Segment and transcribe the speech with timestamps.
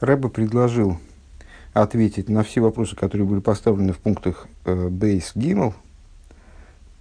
[0.00, 0.98] Рэба предложил
[1.72, 5.74] ответить на все вопросы, которые были поставлены в пунктах э, Бейс Гиммел,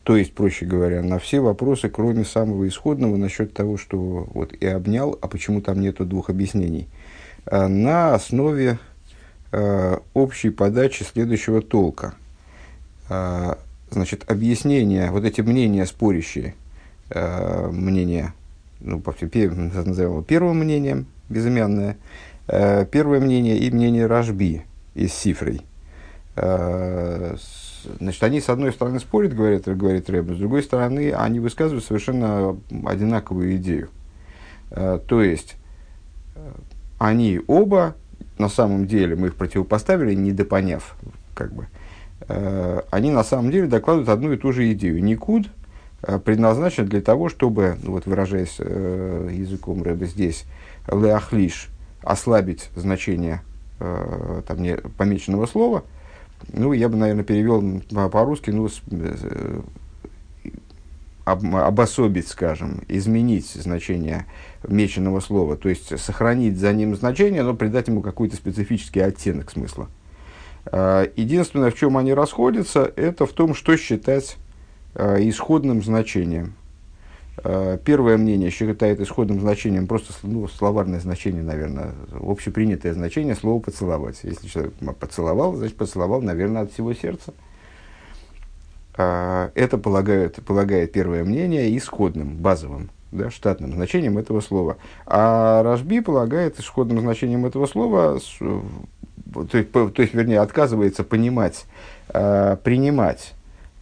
[0.03, 4.65] то есть, проще говоря, на все вопросы, кроме самого исходного, насчет того, что вот и
[4.65, 6.87] обнял, а почему там нету двух объяснений,
[7.45, 8.79] э, на основе
[9.51, 12.15] э, общей подачи следующего толка.
[13.09, 13.55] Э,
[13.91, 16.55] значит, объяснение, вот эти мнения спорящие,
[17.09, 18.33] э, мнения,
[18.79, 21.97] ну, назовем его первым мнением, безымянное,
[22.47, 24.65] первое мнение и мнение Рашби
[24.95, 25.61] из Сифрой.
[26.35, 27.35] Э,
[27.99, 32.57] значит, они с одной стороны спорят, говорит, говорит Рэб, с другой стороны они высказывают совершенно
[32.85, 33.89] одинаковую идею.
[34.71, 35.55] Э, то есть,
[36.99, 37.95] они оба,
[38.37, 40.95] на самом деле, мы их противопоставили, недопоняв,
[41.33, 41.67] как бы,
[42.91, 45.03] они на самом деле докладывают одну и ту же идею.
[45.03, 45.47] Никуд
[46.01, 50.45] предназначен для того, чтобы, ну вот выражаясь языком Рэба здесь,
[50.91, 51.69] леахлиш–
[52.01, 53.41] ослабить значение
[53.79, 55.83] э, там, не, помеченного слова,
[56.53, 59.61] ну, я бы, наверное, перевел по-русски, ну, с, э,
[61.25, 64.25] об, обособить, скажем, изменить значение
[64.67, 69.89] меченного слова, то есть сохранить за ним значение, но придать ему какой-то специфический оттенок смысла.
[70.65, 74.37] Э, единственное, в чем они расходятся, это в том, что считать
[74.95, 76.53] э, исходным значением–
[77.43, 84.19] первое мнение считает исходным значением просто ну, словарное значение, наверное, общепринятое значение слова «поцеловать».
[84.23, 87.33] Если человек поцеловал, значит, поцеловал, наверное, от всего сердца.
[88.97, 94.77] Э, это полагает, полагает первое мнение исходным, базовым, да, штатным значением этого слова.
[95.05, 101.65] А Рашби полагает исходным значением этого слова, то есть, то есть вернее, отказывается понимать,
[102.09, 103.33] э, принимать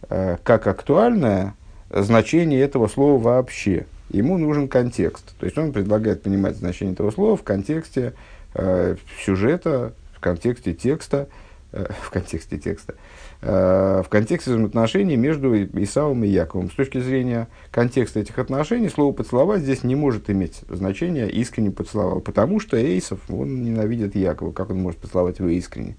[0.08, 1.54] как актуальное–
[1.90, 3.86] значение этого слова вообще.
[4.10, 5.36] Ему нужен контекст.
[5.38, 8.14] То есть он предлагает понимать значение этого слова в контексте
[8.54, 11.28] э, сюжета, в контексте текста,
[11.72, 12.94] э, в контексте текста,
[13.42, 16.70] э, в контексте взаимоотношений между Исавом и Яковом.
[16.70, 22.20] С точки зрения контекста этих отношений, слово «поцеловать» здесь не может иметь значения «искренне поцеловал»,
[22.20, 25.96] потому что Эйсов, он ненавидит Якова, как он может поцеловать его искренне.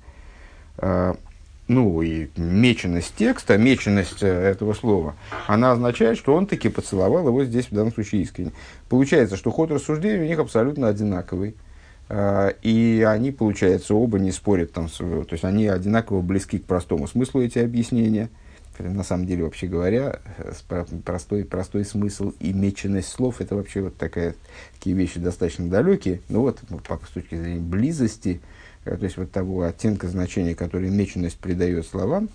[0.78, 1.14] Э,
[1.68, 5.16] ну и меченность текста, меченность э, этого слова,
[5.48, 8.52] она означает, что он таки поцеловал его здесь в данном случае искренне.
[8.90, 11.56] Получается, что ход рассуждения у них абсолютно одинаковый.
[12.10, 17.08] Э, и они, получается, оба не спорят, там, то есть они одинаково близки к простому
[17.08, 18.30] смыслу эти объяснения.
[18.80, 20.20] На самом деле, вообще говоря,
[21.04, 24.36] простой, простой смысл и меченность слов– это вообще вот такая,
[24.76, 26.22] такие вещи достаточно далекие.
[26.30, 28.57] Но вот с точки зрения близости– Э,
[28.96, 32.30] то есть вот того оттенка значения, который меченность придает словам.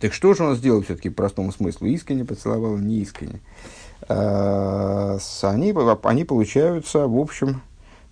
[0.00, 1.88] Так что же он сделал все-таки простому смыслу?
[1.88, 3.40] Искренне поцеловал, не искренне.
[4.08, 7.62] А, они, они получаются, в общем,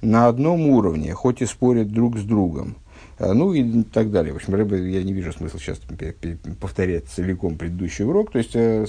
[0.01, 2.77] на одном уровне, хоть и спорят друг с другом.
[3.19, 4.33] А, ну и так далее.
[4.33, 5.81] В общем, я не вижу смысла сейчас
[6.61, 8.33] повторять целиком предыдущий урок.
[8.33, 8.87] То есть, э,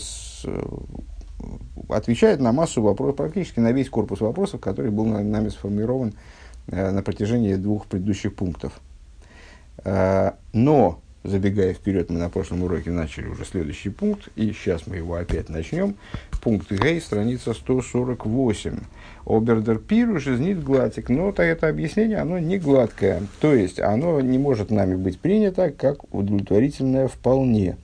[1.90, 6.37] отвечает на массу вопросов, практически на весь корпус вопросов, который был нами сформирован Э,
[6.68, 8.80] на протяжении двух предыдущих пунктов.
[9.84, 14.98] Э, но, забегая вперед, мы на прошлом уроке начали уже следующий пункт, и сейчас мы
[14.98, 15.96] его опять начнем.
[16.42, 18.80] Пункт Гей, страница 148.
[19.26, 21.10] Обердер пируш из нит гладик.
[21.10, 23.24] Но то это объяснение, оно не гладкое.
[23.42, 27.78] То есть, оно не может нами быть принято как удовлетворительное вполне.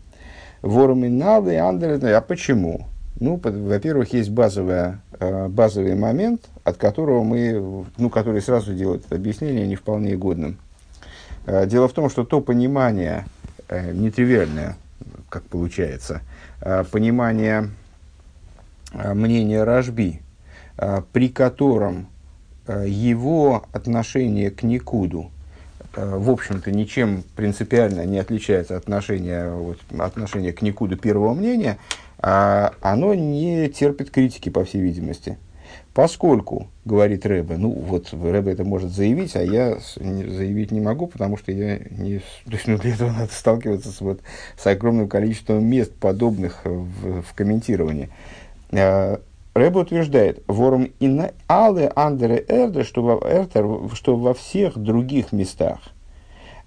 [0.62, 2.88] Надо, и А почему?
[3.20, 9.16] Ну, во-первых, есть базовая, э, базовый момент, от которого мы, ну, который сразу делает это
[9.16, 10.58] объяснение не вполне годным.
[11.46, 13.26] Э, дело в том, что то понимание,
[13.68, 14.78] э, нетривиальное,
[15.30, 16.22] как получается,
[16.92, 17.70] понимание
[18.94, 20.22] мнения Рожби,
[21.12, 22.08] при котором
[22.68, 25.32] его отношение к Никуду,
[25.96, 31.78] в общем-то, ничем принципиально не отличается от отношения, вот, отношения к Никуду первого мнения,
[32.24, 35.38] оно не терпит критики, по всей видимости.
[35.94, 41.38] Поскольку, говорит Рэбе, ну вот Рэбе это может заявить, а я заявить не могу, потому
[41.38, 42.20] что я не...
[42.46, 44.22] То есть, ну, для этого надо сталкиваться с, вот,
[44.58, 48.10] с огромным количеством мест, подобных в, в комментировании.
[48.72, 49.22] А,
[49.54, 55.80] Рэбе утверждает, ворум инна але андере эрде, что во всех других местах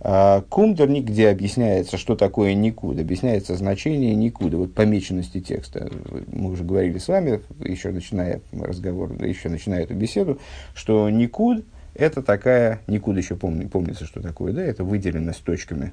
[0.01, 5.91] а, Кумдер, где объясняется, что такое никуда, объясняется значение никуда, вот помеченности текста.
[6.29, 10.39] Мы уже говорили с вами, еще начиная разговор, еще начиная эту беседу,
[10.75, 11.65] что никуд
[11.95, 15.93] это такая, никуда еще помни, помнится, что такое, да, это выделенность точками.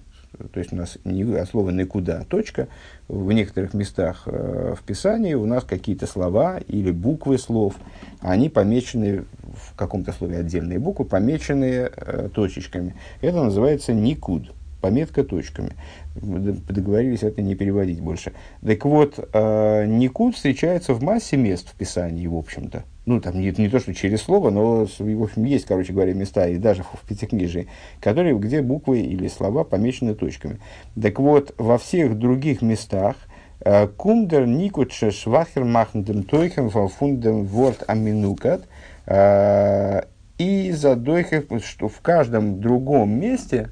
[0.51, 2.67] То есть у нас не а слово никуда, точка.
[3.07, 7.75] В некоторых местах э, в Писании у нас какие-то слова или буквы слов,
[8.19, 12.95] они помечены в каком-то слове отдельные буквы, помеченные э, точечками.
[13.21, 14.51] Это называется никуд,
[14.83, 15.71] пометка точками.
[16.13, 18.33] Договорились это не переводить больше.
[18.61, 23.53] Так вот, э, никуд встречается в массе мест в Писании, в общем-то ну, там не,
[23.57, 27.05] не то, что через слово, но, в общем, есть, короче говоря, места, и даже в
[27.05, 27.67] Пятикнижии,
[27.99, 30.59] которые, где буквы или слова помечены точками.
[31.01, 33.17] Так вот, во всех других местах
[33.59, 38.69] э, Кундер никутше швахер махндем тойхем фундем ворд аминукат
[39.05, 40.03] э,
[40.37, 43.69] и за дойхев, что в каждом другом месте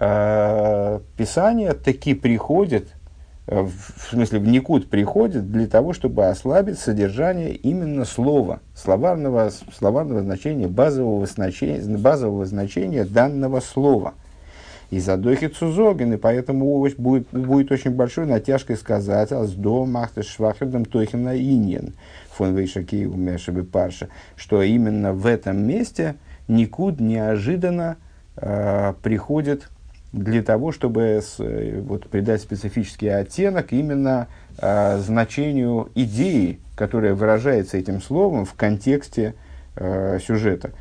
[0.00, 2.88] Писание таки приходит–
[3.50, 10.22] Э, в смысле в Никут приходит для того, чтобы ослабить содержание именно слова, словарного, словарного
[10.22, 14.14] значения, базового значения, базового значения данного слова.
[14.90, 20.84] И задохи цузоген, и поэтому будет, будет очень большой натяжкой сказать «Аз до махты швахердам
[20.84, 21.94] тохина иньен»
[22.30, 26.14] фон вейшаки умешаби парша, что именно в этом месте
[26.46, 27.96] Никуд неожиданно
[28.36, 29.68] э, приходит
[30.12, 34.26] для того, чтобы с, э, вот, придать специфический оттенок именно
[34.58, 39.34] э, значению идеи, которая выражается этим словом в контексте
[39.76, 40.72] э, сюжета.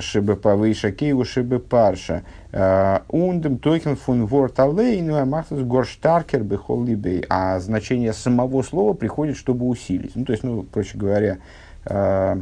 [0.00, 2.24] Шибе павейша кейву шибе парша.
[2.50, 7.24] Э, ундем токен фун ворт алейну амахтус горштаркер бехоллибей.
[7.28, 10.16] А значение самого слова приходит, чтобы усилить.
[10.16, 11.38] Ну, то есть, ну, проще говоря,
[11.84, 12.40] э,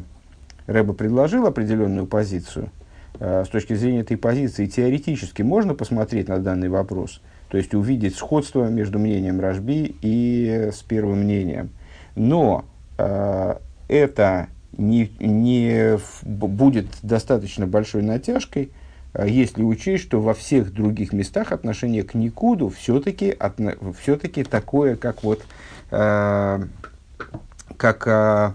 [0.67, 2.70] Рэба предложил определенную позицию–
[3.19, 8.69] с точки зрения этой позиции теоретически можно посмотреть на данный вопрос, то есть увидеть сходство
[8.69, 11.70] между мнением Рожби и с первым мнением.
[12.17, 12.64] Но
[12.99, 13.56] э,
[13.88, 18.70] это не, не будет достаточно большой натяжкой,
[19.15, 23.37] э, если учесть, что во всех других местах отношение к Никуду все-таки
[24.00, 25.44] все такое, как вот
[25.91, 26.62] э,
[27.76, 28.53] как, э,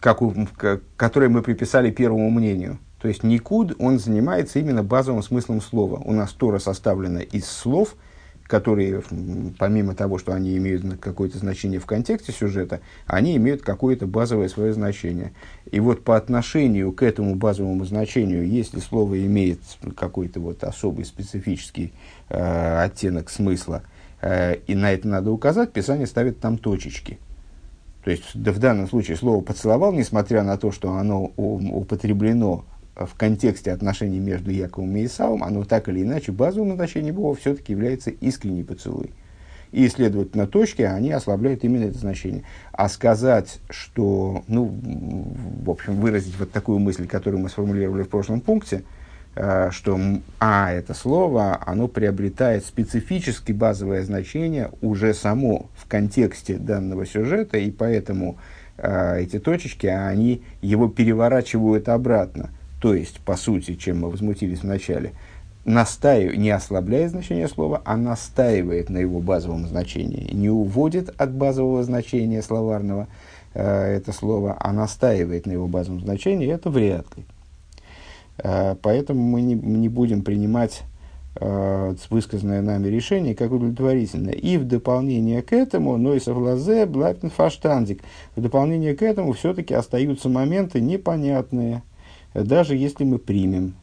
[0.00, 0.34] как у,
[0.96, 2.78] которое мы приписали первому мнению.
[3.02, 6.00] То есть Никуд, он занимается именно базовым смыслом слова.
[6.04, 7.96] У нас Тора составлена из слов,
[8.44, 9.02] которые,
[9.58, 14.72] помимо того, что они имеют какое-то значение в контексте сюжета, они имеют какое-то базовое свое
[14.72, 15.32] значение.
[15.72, 19.58] И вот по отношению к этому базовому значению, если слово имеет
[19.96, 21.92] какой-то вот особый специфический
[22.28, 23.82] э, оттенок смысла,
[24.20, 27.18] э, и на это надо указать, Писание ставит там точечки.
[28.04, 33.14] То есть да, в данном случае слово «поцеловал», несмотря на то, что оно употреблено в
[33.14, 38.10] контексте отношений между Яковом и Исавом, оно так или иначе базовым значением его все-таки является
[38.10, 39.10] искренний поцелуй.
[39.70, 42.42] И, следовательно, точки, они ослабляют именно это значение.
[42.72, 44.70] А сказать, что, ну,
[45.64, 48.84] в общем, выразить вот такую мысль, которую мы сформулировали в прошлом пункте,
[49.34, 49.98] э, что
[50.38, 57.70] «а» это слово, оно приобретает специфически базовое значение уже само в контексте данного сюжета, и
[57.70, 58.36] поэтому
[58.76, 62.50] э, эти точечки, они его переворачивают обратно–
[62.82, 65.12] то есть, по сути, чем мы возмутились вначале,
[65.64, 66.36] настаив...
[66.36, 70.28] не ослабляет значение слова, а настаивает на его базовом значении.
[70.32, 73.06] Не уводит от базового значения словарного
[73.54, 77.24] э, это слово, а настаивает на его базовом значении, это вряд ли.
[78.38, 80.82] Э, поэтому мы не, не будем принимать
[81.36, 84.34] э, высказанное нами решение как удовлетворительное.
[84.34, 88.02] И в дополнение к этому, но и совлазе, блапин фаштандик,
[88.34, 91.84] в дополнение к этому все-таки остаются моменты непонятные,
[92.34, 93.74] даже если мы примем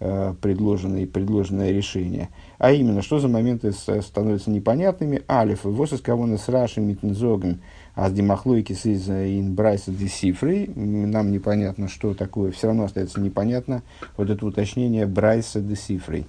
[0.00, 2.28] э, предложенное, предложенное решение.
[2.58, 5.22] А именно, что за моменты становятся непонятными.
[5.28, 7.60] Алиф, вос из кого нас раши митнзоген,
[7.94, 10.68] а с демахлойки с из инбрайса десифры.
[10.74, 13.82] Нам непонятно, что такое, все равно остается непонятно
[14.16, 16.24] вот это уточнение брайса десифры.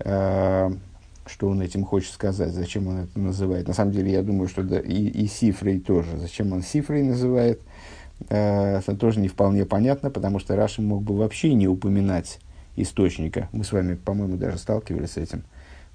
[0.00, 0.70] Э,
[1.26, 3.66] что он этим хочет сказать, зачем он это называет.
[3.66, 6.18] На самом деле, я думаю, что да, и, и сифрой тоже.
[6.18, 11.16] Зачем он сифрой называет– Э, это тоже не вполне понятно, потому что Раши мог бы
[11.16, 12.40] вообще не упоминать
[12.76, 13.48] источника.
[13.52, 15.42] Мы с вами, по-моему, даже сталкивались с этим.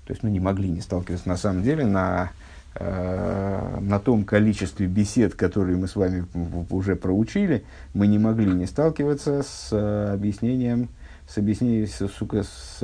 [0.05, 1.27] То есть, ну, не могли не сталкиваться.
[1.27, 2.31] На самом деле, на,
[2.75, 6.25] э, на том количестве бесед, которые мы с вами
[6.69, 10.89] уже проучили, мы не могли не сталкиваться с э, объяснением,
[11.27, 12.79] с объяснением, с, сука, с,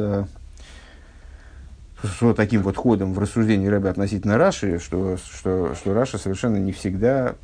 [2.03, 6.73] с таким вот ходом в рассуждении Рэба относительно Раши, что, что, что Раша совершенно не
[6.73, 7.35] всегда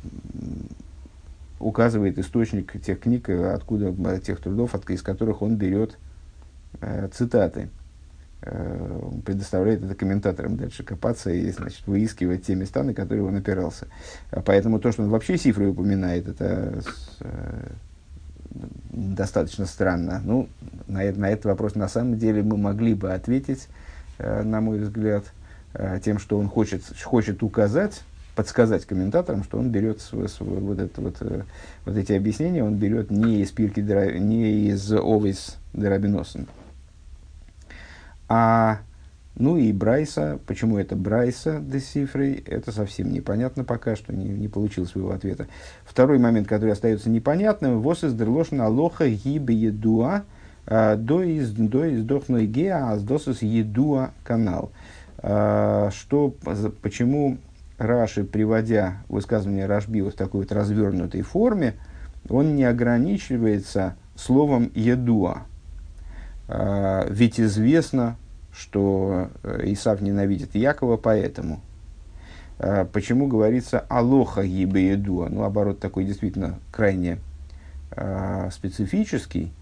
[1.62, 5.98] указывает источник тех книг, откуда, тех трудов, от, из которых он берет
[6.80, 7.68] э, цитаты.
[8.44, 13.86] Э, предоставляет это комментаторам дальше копаться и значит, выискивать те места, на которые он опирался.
[14.32, 16.82] А поэтому то, что он вообще сифры упоминает, это
[17.20, 17.70] э,
[18.90, 20.20] достаточно странно.
[20.24, 20.48] Ну,
[20.88, 23.68] на, на этот вопрос на самом деле мы могли бы ответить,
[24.18, 25.24] э, на мой взгляд,
[25.74, 28.02] э, тем, что он хочет, хочет указать,
[28.34, 31.42] подсказать комментаторам, что он берет свой, свой, вот, это, вот, э,
[31.84, 36.46] вот эти объяснения, он берет не из Пирки, не из Always Дерабиносен,
[38.28, 38.80] а
[39.34, 44.86] ну и Брайса, почему это Брайса Десифрей, это совсем непонятно пока что, не, не получил
[44.86, 45.46] своего ответа.
[45.84, 50.24] Второй момент, который остается непонятным, вос из дерлошна алоха гибе едуа,
[50.66, 54.70] а, до из до из дохной геа, а с досыс едуа канал.
[55.18, 56.34] А, что,
[56.82, 57.38] почему
[57.82, 61.74] Раши, приводя высказывание Рашби в такой вот развернутой форме,
[62.28, 65.42] он не ограничивается словом едуа.
[66.48, 68.16] Ведь известно,
[68.52, 71.60] что э, Исав ненавидит Якова, поэтому.
[72.58, 75.28] А, почему говорится «алоха ебеедуа»?
[75.28, 77.18] Ну, оборот такой действительно крайне
[77.90, 79.52] а, специфический.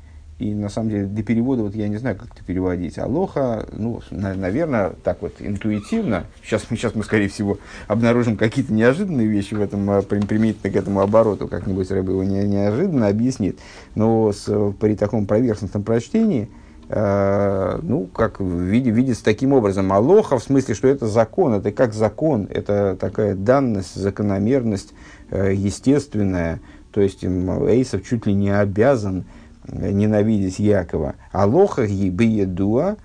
[0.41, 2.99] И на самом деле для перевода, вот я не знаю, как это переводить.
[2.99, 6.25] Алоха, ну, на, наверное, так вот интуитивно.
[6.43, 11.01] Сейчас, сейчас мы, скорее всего, обнаружим какие-то неожиданные вещи в этом, а, применительно к этому
[11.01, 11.47] обороту.
[11.47, 13.59] Как-нибудь Рэб его не, неожиданно объяснит.
[13.95, 16.49] Но с, при таком поверхностном прочтении–
[16.93, 19.93] Э, ну, как видит, видится таким образом.
[19.93, 24.93] Алоха в смысле, что это закон, это как закон, это такая данность, закономерность
[25.31, 26.59] э, естественная.
[26.91, 29.25] То есть Эйсов чуть ли не обязан
[29.73, 31.15] ненавидеть Якова.
[31.33, 32.97] Алоха гибиедуа,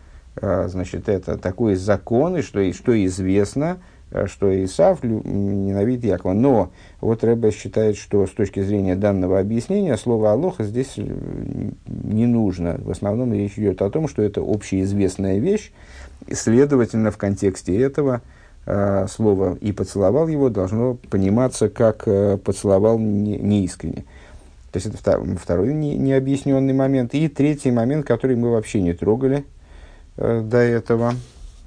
[0.42, 3.78] значит, это такой закон, и что, что известно–
[4.12, 6.34] Э, что Исав ненавидит Якова.
[6.34, 11.04] Но вот Рэбе считает, что с точки зрения данного объяснения слово «алоха» здесь э,
[11.86, 12.80] не нужно.
[12.80, 15.72] В основном речь идет о том, что это общеизвестная вещь,
[16.28, 18.22] и, следовательно, в контексте этого
[18.66, 24.06] э, слово «и поцеловал его» должно пониматься как э, «поцеловал не, неискренне».
[24.76, 27.14] То есть это втор, второй не, необъясненный момент.
[27.14, 29.46] И третий момент, который мы вообще не трогали
[30.18, 31.14] э, до этого–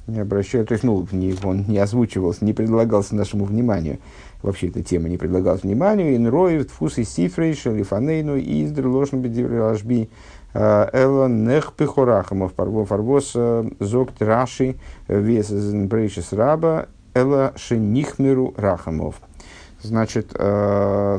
[0.09, 3.99] не обращаю, то есть, ну, не, он не озвучивался, не предлагался нашему вниманию.
[4.43, 6.17] Вообще эта тема не предлагалась вниманию.
[6.17, 10.09] Инроев, Тфус и Сифрейш, Лифанейну, Издр, Лошн, Бедивражби,
[10.55, 14.77] а, Элла, Нех, Пехорахамов, Фарвос, а, Зок, Траши,
[15.09, 19.17] Вес, Брейшес, Раба, Элла, Шенихмеру, Рахамов.
[19.83, 21.19] Значит, а,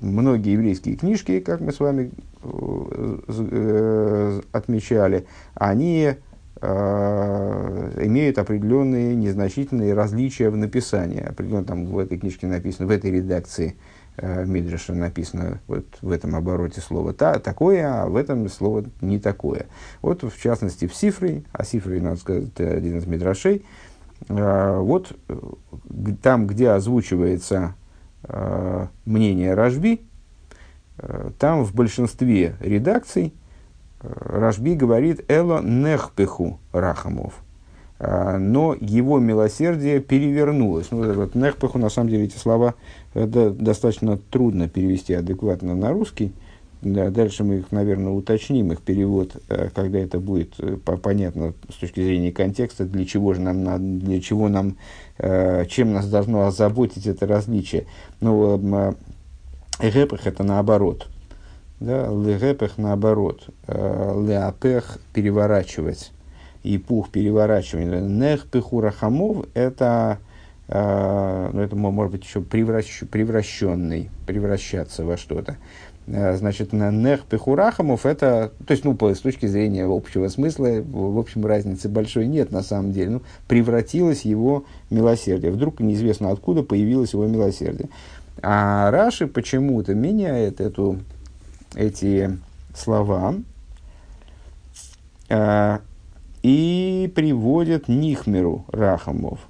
[0.00, 2.10] многие еврейские книжки, как мы с вами
[2.42, 6.16] э, э, отмечали, они
[6.60, 11.20] Э, имеют определенные незначительные различия в написании.
[11.20, 13.76] Определенно там в этой книжке написано, в этой редакции
[14.16, 19.20] э, Мидраша написано вот в этом обороте слово та, такое, а в этом слово не
[19.20, 19.66] такое.
[20.02, 23.64] Вот в частности в Сифре, а Сифре, надо сказать, один из Мидрашей,
[24.28, 25.16] вот
[26.22, 27.76] там, где озвучивается
[29.04, 30.00] мнение Рожби,
[30.98, 33.32] э, там в большинстве редакций
[34.00, 37.34] Рашби говорит «Эло нехпеху рахамов».
[38.00, 40.88] А, но его милосердие перевернулось.
[40.92, 42.74] Ну, вот нехпеху, на самом деле, эти слова
[43.14, 46.32] это достаточно трудно перевести адекватно на русский.
[46.80, 51.74] Да, дальше мы их, наверное, уточним, их перевод, э, когда это будет э, понятно с
[51.74, 54.76] точки зрения контекста, для чего же нам, для чего нам,
[55.18, 57.86] э, чем нас должно озаботить это различие.
[58.20, 58.94] Ну,
[59.80, 61.08] Репах это наоборот–
[61.80, 66.10] да, легепех наоборот, леапех переворачивать,
[66.64, 68.00] и пух переворачивание.
[68.00, 70.18] Нех пеху рахамов это,
[70.66, 70.74] ну,
[71.60, 75.56] это может быть еще превращ, превращенный, превращаться во что-то.
[76.10, 81.18] Э, значит, на нех пехурахамов это, то есть, ну, с точки зрения общего смысла, в
[81.18, 83.10] общем, разницы большой нет на самом деле.
[83.10, 85.52] Ну, превратилось его милосердие.
[85.52, 87.90] Вдруг неизвестно откуда появилось его милосердие.
[88.42, 90.98] А Раши почему-то меняет эту
[91.74, 92.38] эти
[92.74, 93.34] слова
[95.28, 95.78] э,
[96.42, 99.40] и приводят Нихмеру Рахамов.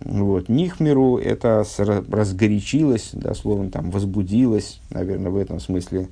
[0.00, 0.48] Вот.
[0.48, 6.08] Нихмеру это разгорячилось, дословно там возбудилось, наверное, в этом смысле.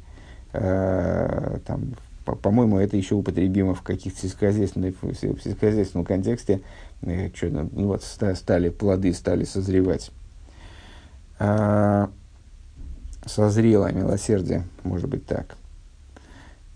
[0.53, 6.61] Э, там, по- по-моему, это еще употребимо в каких-то сельскохозяйственных, в сельскохозяйственном контексте.
[7.03, 10.11] Э, что, ну, вот стали плоды, стали созревать.
[11.39, 12.09] Э,
[13.27, 15.58] созрело милосердие, может быть так.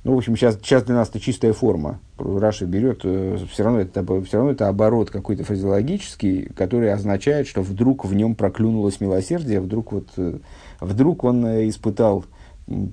[0.05, 2.01] Ну, в общем, сейчас, сейчас для нас это чистая форма.
[2.19, 7.63] Раша берет, э, все равно, это, все равно это оборот какой-то фразеологический, который означает, что
[7.63, 10.39] вдруг в нем проклюнулось милосердие, вдруг, вот, э,
[10.81, 12.25] вдруг он э, испытал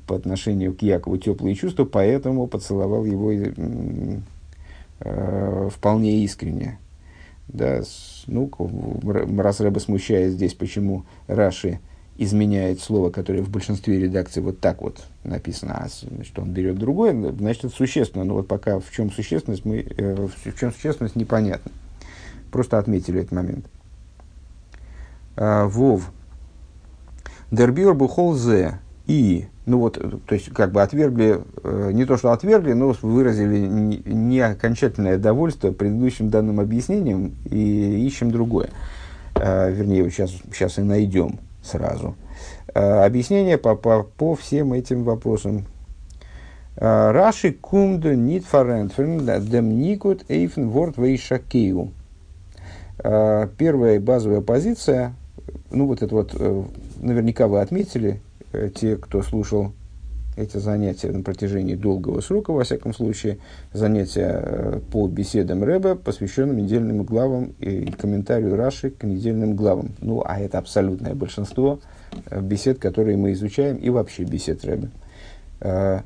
[0.06, 4.20] по отношению к Якову теплые чувства, поэтому поцеловал его э,
[5.72, 6.78] вполне искренне.
[7.48, 7.82] Да,
[8.28, 8.52] ну,
[9.40, 11.80] раз Рэба смущает здесь, почему Раши
[12.20, 17.14] изменяет слово, которое в большинстве редакций вот так вот написано, а значит, он берет другое,
[17.32, 18.26] значит, это существенно.
[18.26, 21.72] Но вот пока в чем существенность, мы, э, в чем существенность, непонятно.
[22.52, 23.66] Просто отметили этот момент.
[25.38, 26.12] А, Вов.
[27.52, 28.80] Дербир бухол зе.
[29.08, 29.94] И, ну вот,
[30.26, 35.18] то есть, как бы отвергли, э, не то что отвергли, но выразили не, не окончательное
[35.18, 38.72] довольство предыдущим данным объяснением и ищем другое.
[39.36, 42.16] Э, вернее, сейчас, сейчас и найдем сразу.
[42.74, 45.66] Э, объяснение по, по, по всем этим вопросам.
[46.76, 51.92] Э, Раши кумду нит фарентферн дем никут эйфен ворд вейшакею.
[53.00, 55.14] Э, первая базовая позиция,
[55.72, 56.34] ну вот это вот,
[57.00, 58.22] наверняка вы отметили,
[58.76, 59.74] те, кто слушал
[60.38, 63.40] эти занятия на протяжении долгого срока, во всяком случае,
[63.74, 69.92] занятия по беседам Рэба, посвященным недельным главам и комментарию Раши к недельным главам.
[70.02, 71.80] Ну, а это абсолютное большинство
[72.32, 76.04] бесед, которые мы изучаем, и вообще бесед Рэба.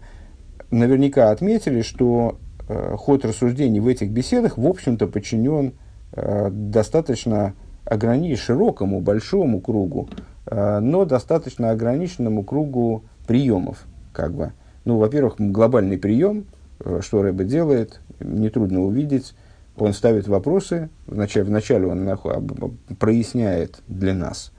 [0.71, 5.73] Наверняка отметили, что ход рассуждений в этих беседах, в общем-то, подчинен
[6.15, 7.53] достаточно
[7.85, 10.09] ограниченному, широкому, большому кругу,
[10.49, 14.53] но достаточно ограниченному кругу приемов как бы.
[14.85, 16.45] Ну, во-первых, глобальный прием,
[16.79, 19.33] э, что Рэбе делает, нетрудно увидеть.
[19.75, 24.51] Он ставит вопросы, вначале, вначале он проясняет для нас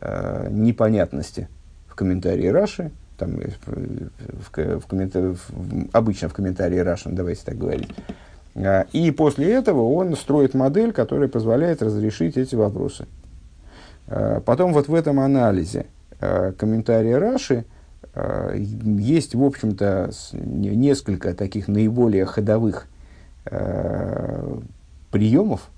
[0.00, 1.48] э, непонятности
[1.86, 5.22] в комментарии Раши, там, э, в, в, комментар...
[5.22, 7.88] в, обычно в комментарии Раши, давайте так говорить.
[8.56, 13.06] Э, и после этого он строит модель, которая позволяет разрешить эти вопросы.
[14.44, 15.86] Потом вот в этом анализе
[16.58, 17.64] комментария Раши–
[18.14, 22.86] есть, в общем-то, несколько таких наиболее ходовых
[23.46, 24.58] э,
[25.10, 25.70] приемов,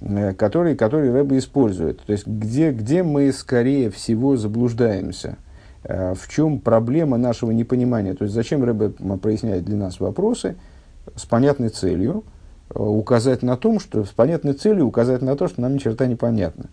[0.00, 2.00] э, которые, которые Рэбе использует.
[2.02, 5.36] То есть, где, где мы, скорее всего, заблуждаемся,
[5.82, 8.14] в чем проблема нашего непонимания.
[8.14, 10.56] То есть, зачем Рэбе проясняет для нас вопросы
[11.16, 12.24] с понятной целью,
[12.74, 16.16] указать на том, что с понятной целью указать на то, что нам ни черта не
[16.16, 16.66] понятно.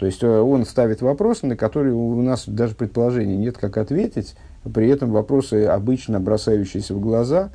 [0.00, 4.34] То есть э, он ставит вопросы, на которые у нас даже предположений нет, как ответить.
[4.72, 7.50] При этом вопросы, обычно бросающиеся в глаза,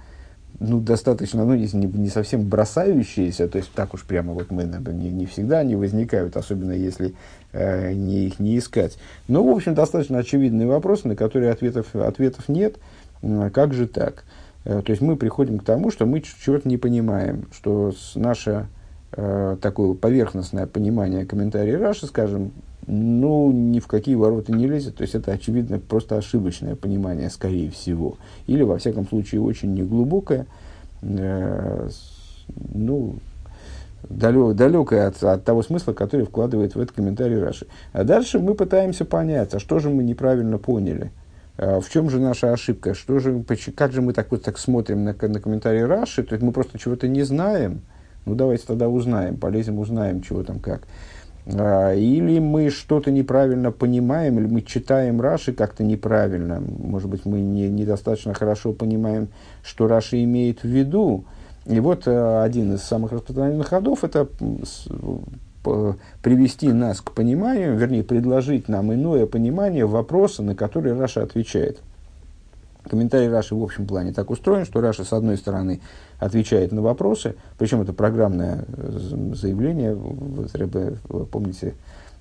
[0.60, 5.10] ну, достаточно, ну, не, не совсем бросающиеся, то есть так уж прямо вот мы не,
[5.10, 7.16] не всегда они возникают, особенно если
[7.52, 9.00] э, не, их не искать.
[9.28, 12.78] Но, в общем, достаточно очевидные вопросы, на которые ответов, ответов нет.
[13.54, 14.24] Как же так?
[14.66, 18.68] Э, то есть мы приходим к тому, что мы чего-то не понимаем, что наша
[19.16, 22.52] э, такое поверхностное понимание комментария Раши, скажем,
[22.88, 24.98] ну, ни в какие ворота не лезет.
[24.98, 28.18] То есть, это, очевидно, просто ошибочное понимание, скорее всего.
[28.48, 30.46] Или, во всяком случае, очень неглубокое,
[31.02, 31.90] э,
[32.74, 33.16] ну,
[34.10, 37.68] далек, далекое от, от того смысла, который вкладывает в этот комментарий Раши.
[37.94, 41.12] А дальше мы пытаемся понять, а что же мы неправильно поняли.
[41.58, 42.94] А в чем же наша ошибка?
[42.94, 43.44] Что же,
[43.76, 46.24] как же мы так вот так смотрим на, на комментарий Раши?
[46.24, 47.82] То есть мы просто чего-то не знаем,
[48.26, 50.88] ну, давайте тогда узнаем, полезем, узнаем, чего там как.
[51.48, 56.60] А, или мы что-то неправильно понимаем, или мы читаем Раши как-то неправильно.
[56.60, 59.28] Может быть, мы не, недостаточно хорошо понимаем,
[59.64, 61.26] что Раши имеет в виду.
[61.68, 64.28] И вот а, один из самых распространенных ходов– это
[66.22, 71.80] привести нас к пониманию, вернее, предложить нам иное понимание вопроса, на который Раши отвечает.
[72.90, 75.82] Комментарий Раши в общем плане так устроен, что Раши, с одной стороны,
[76.20, 80.48] отвечает на вопросы, причем это программное э, заявление, вы,
[81.10, 81.74] вы помните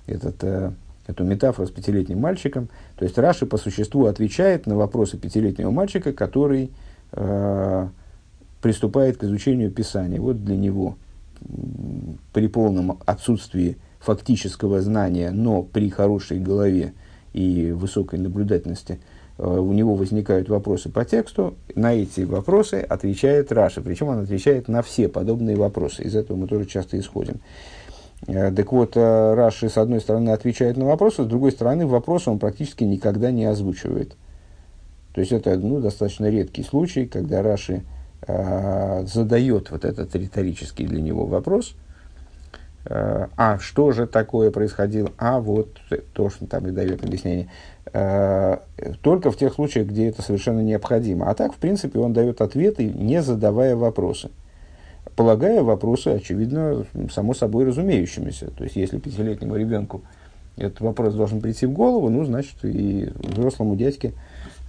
[0.07, 0.71] этот, э,
[1.07, 6.13] эту метафору с пятилетним мальчиком, то есть Раши по существу отвечает на вопросы пятилетнего мальчика,
[6.13, 6.71] который
[7.11, 7.87] э,
[8.61, 10.19] приступает к изучению Писания.
[10.19, 10.97] Вот для него
[12.33, 16.93] при полном отсутствии фактического знания, но при хорошей голове
[17.33, 23.81] и высокой наблюдательности– Э, у него возникают вопросы по тексту, на эти вопросы отвечает Раша.
[23.81, 26.03] Причем он отвечает на все подобные вопросы.
[26.03, 27.41] Из этого мы тоже часто исходим.
[28.27, 32.29] Э, так вот, э, Раши, с одной стороны, отвечает на вопросы, с другой стороны, вопросы
[32.29, 34.15] он практически никогда не озвучивает.
[35.13, 37.83] То есть, это ну, достаточно редкий случай, когда Раши
[38.27, 41.84] э, задает вот этот риторический для него вопрос, э,
[42.87, 45.79] а что же такое происходило, а вот
[46.13, 47.49] то, что там и дает объяснение.
[47.97, 48.57] Э,
[49.01, 51.29] только в тех случаях, где это совершенно необходимо.
[51.29, 54.31] А так, в принципе, он дает ответы, не задавая вопросы.
[55.15, 58.51] Полагая вопросы, очевидно, само собой разумеющимися.
[58.51, 60.01] То есть, если пятилетнему ребенку
[60.57, 64.11] этот вопрос должен прийти в голову, ну, значит, и взрослому дядьке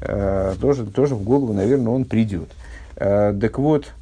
[0.02, 2.48] э, тоже, тоже в голову, наверное, он придет.
[2.94, 3.92] Э, так вот,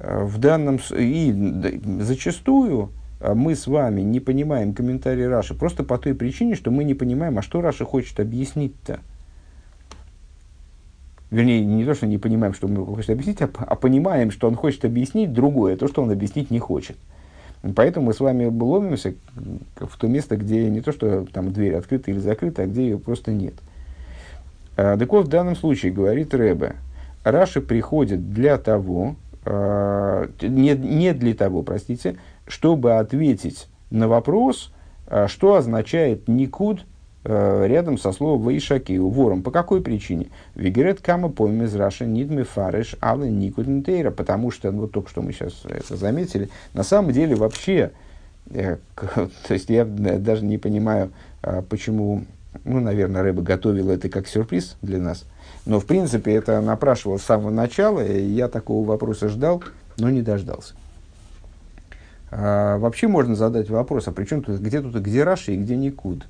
[0.00, 0.80] э, в данном...
[0.96, 1.60] И
[2.00, 2.90] зачастую
[3.34, 7.38] мы с вами не понимаем комментарий Раши просто по той причине, что мы не понимаем,
[7.38, 9.00] а что Раши хочет объяснить-то.
[11.30, 14.54] Вернее, не то, что не понимаем, что он хочет объяснить, а, а понимаем, что он
[14.54, 16.96] хочет объяснить другое, то, что он объяснить не хочет.
[17.74, 19.14] Поэтому мы с вами ломимся
[19.76, 22.98] в то место, где не то, что там дверь открыта или закрыта, а где ее
[22.98, 23.54] просто нет.
[24.76, 26.76] А, так вот, в данном случае, говорит Рэбе,
[27.24, 34.72] Раши приходит для того, а, не, не для того, простите, чтобы ответить на вопрос,
[35.06, 36.84] а, что означает никуд
[37.24, 39.42] а, рядом со словом «ваишакию» вором.
[39.42, 40.28] По какой причине?
[40.54, 44.10] Вигерет кама пойм из Раша нидми фареш але никуд нтейра.
[44.10, 47.92] Потому что, ну, вот только что мы сейчас это заметили, на самом деле вообще,
[48.50, 51.10] э, то есть я даже не понимаю,
[51.42, 52.24] э, почему
[52.64, 55.24] ну, наверное, Рэба готовил это как сюрприз для нас.
[55.66, 59.62] Но, в принципе, это напрашивалось с самого начала, и я такого вопроса ждал,
[59.98, 60.74] но не дождался.
[62.36, 65.76] А, вообще можно задать вопрос, а при чем тут, где тут, где Раши и где
[65.76, 66.26] Никуд?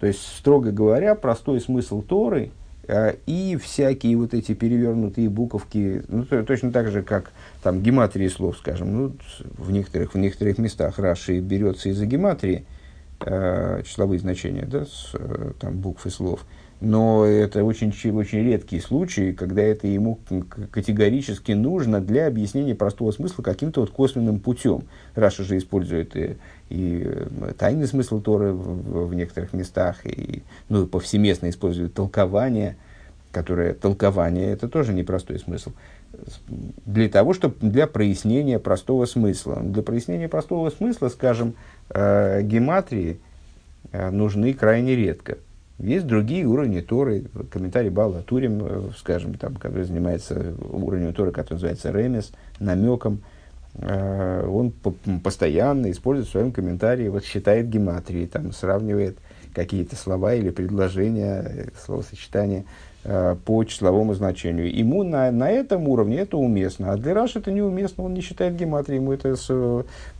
[0.00, 2.50] То есть, строго говоря, простой смысл Торы
[2.88, 7.30] а, и всякие вот эти перевернутые буковки, ну, то, точно так же, как
[7.62, 9.12] там гематрии слов, скажем, ну,
[9.58, 12.64] в некоторых, в некоторых местах Раши берется из-за гематрии,
[13.20, 16.44] э, числовые значения, да, с, э, там, букв и слов.
[16.80, 20.18] Но это очень, очень редкие случаи, когда это ему
[20.70, 24.84] категорически нужно для объяснения простого смысла каким-то вот косвенным путем.
[25.14, 26.36] Раша же использует и,
[26.70, 32.76] и э, тайный смысл Торы в, в некоторых местах, и ну, повсеместно использует толкование,
[33.30, 35.72] которое толкование это тоже непростой смысл
[36.86, 39.60] для того, чтобы для прояснения простого смысла.
[39.62, 41.54] Для прояснения простого смысла, скажем,
[41.90, 43.20] э, гематрии
[43.92, 45.38] э, нужны крайне редко.
[45.80, 51.54] Есть другие уровни Торы, комментарий Балла Турим, э, скажем, там, который занимается уровнем Торы, который
[51.54, 53.22] называется Ремес, намеком.
[53.74, 59.18] Э, он по постоянно использует в своем комментарии, вот считает гематрии, там, сравнивает
[59.54, 62.64] какие-то слова или предложения, э, словосочетания
[63.02, 64.74] по числовому значению.
[64.74, 68.56] Ему на, на этом уровне это уместно, а для Раши это неуместно, он не считает
[68.56, 69.34] гематрии, ему это,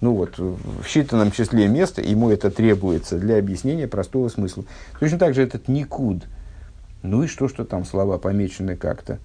[0.00, 4.64] ну вот, в считанном числе места, ему это требуется для объяснения простого смысла.
[4.98, 6.22] Точно так же этот никуд,
[7.02, 9.18] ну и что, что там слова помечены как-то.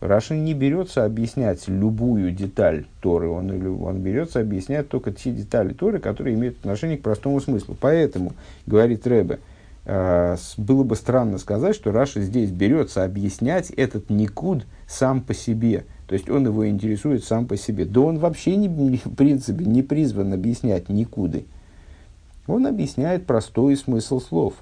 [0.00, 3.50] Раши не берется объяснять любую деталь Торы, он,
[3.84, 7.76] он берется объяснять только те детали Торы, которые имеют отношение к простому смыслу.
[7.78, 8.32] Поэтому,
[8.66, 9.38] говорит Рэбе, Э,
[9.84, 15.86] было бы странно сказать, что Раша здесь берется объяснять этот никуд сам по себе.
[16.06, 17.84] То есть он его интересует сам по себе.
[17.84, 21.46] Да он вообще, не, в принципе, не призван объяснять никуды.
[22.46, 24.54] Он объясняет простой смысл слов.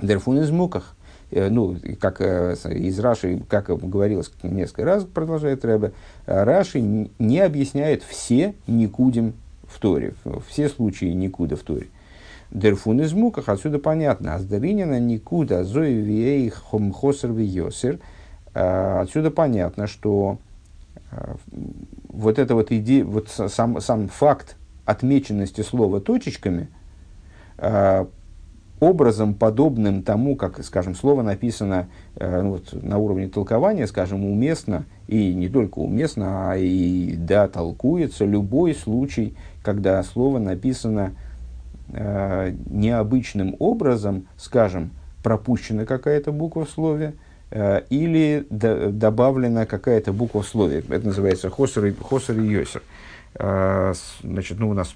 [0.00, 0.96] Дерфун из муках.
[1.30, 5.92] Э, ну, как э, из Раши, как говорилось несколько раз, продолжает Рэбе,
[6.26, 10.14] Раши не объясняет все никудим в Торе,
[10.48, 11.88] все случаи никуда в Торе.
[12.50, 14.34] Дерфун из муках, отсюда понятно.
[14.34, 18.00] Аздаринина никуда зои вей хомхосер йосер.
[18.54, 20.38] А, отсюда понятно, что
[21.12, 21.36] а,
[22.08, 26.68] вот это вот идея, вот сам, сам факт отмеченности слова точечками,
[27.56, 28.08] а,
[28.80, 35.34] образом, подобным тому, как, скажем, слово написано ну, вот, на уровне толкования, скажем, уместно, и
[35.34, 41.12] не только уместно, а и да, толкуется любой случай, когда слово написано
[41.92, 44.90] э, необычным образом, скажем,
[45.22, 47.14] пропущена какая-то буква в слове,
[47.50, 50.84] э, или добавлена какая-то буква в слове.
[50.88, 52.82] Это называется хосер и, хосер и йосер.
[53.34, 54.94] Э, значит, ну, у нас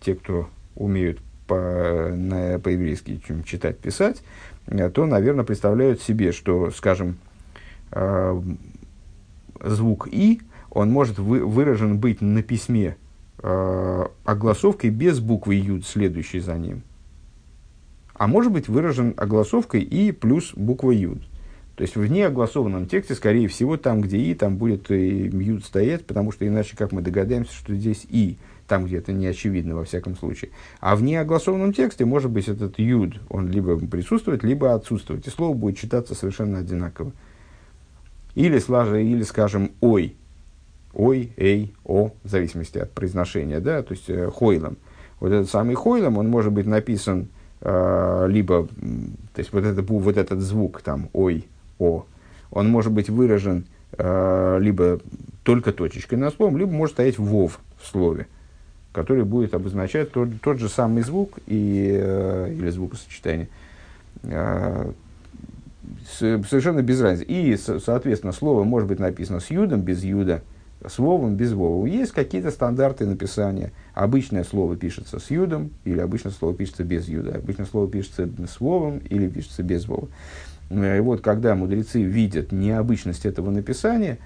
[0.00, 4.22] те, кто умеют по, на, по-еврейски читать, писать,
[4.94, 7.18] то, наверное, представляют себе, что, скажем,
[9.62, 12.96] звук «и», он может вы, выражен быть на письме
[13.46, 16.82] э, огласовкой без буквы «юд», следующей за ним.
[18.14, 21.22] А может быть выражен огласовкой «и» плюс буква «юд».
[21.76, 26.04] То есть в неогласованном тексте, скорее всего, там, где «и», там будет и «юд» стоять,
[26.06, 29.84] потому что иначе как мы догадаемся, что здесь «и», там, где это не очевидно во
[29.84, 30.50] всяком случае.
[30.80, 35.54] А в неогласованном тексте может быть этот «юд», он либо присутствует, либо отсутствовать, и слово
[35.54, 37.12] будет читаться совершенно одинаково.
[38.34, 40.16] Или, слажа, или скажем, «ой»,
[40.96, 44.78] ой, эй, о, в зависимости от произношения, да, то есть э, хойлом.
[45.20, 47.28] Вот этот самый хойлом, он может быть написан
[47.60, 51.46] э, либо, то есть вот, это, вот этот звук там, ой,
[51.78, 52.06] о,
[52.50, 54.98] он может быть выражен э, либо
[55.42, 58.26] только точечкой на словом, либо может стоять вов в слове,
[58.92, 63.48] который будет обозначать тот, тот же самый звук и, э, или звукосочетание.
[64.22, 64.92] Э,
[66.08, 67.30] совершенно без разницы.
[67.30, 70.42] И, соответственно, слово может быть написано с юдом, без юда–
[70.84, 71.86] с вовом, без вова.
[71.86, 73.72] Есть какие-то стандарты написания.
[73.94, 77.36] Обычное слово пишется с юдом, или обычное слово пишется без юда.
[77.36, 80.08] Обычное слово пишется с вовом, или пишется без вова.
[80.70, 84.18] И вот когда мудрецы видят необычность этого написания,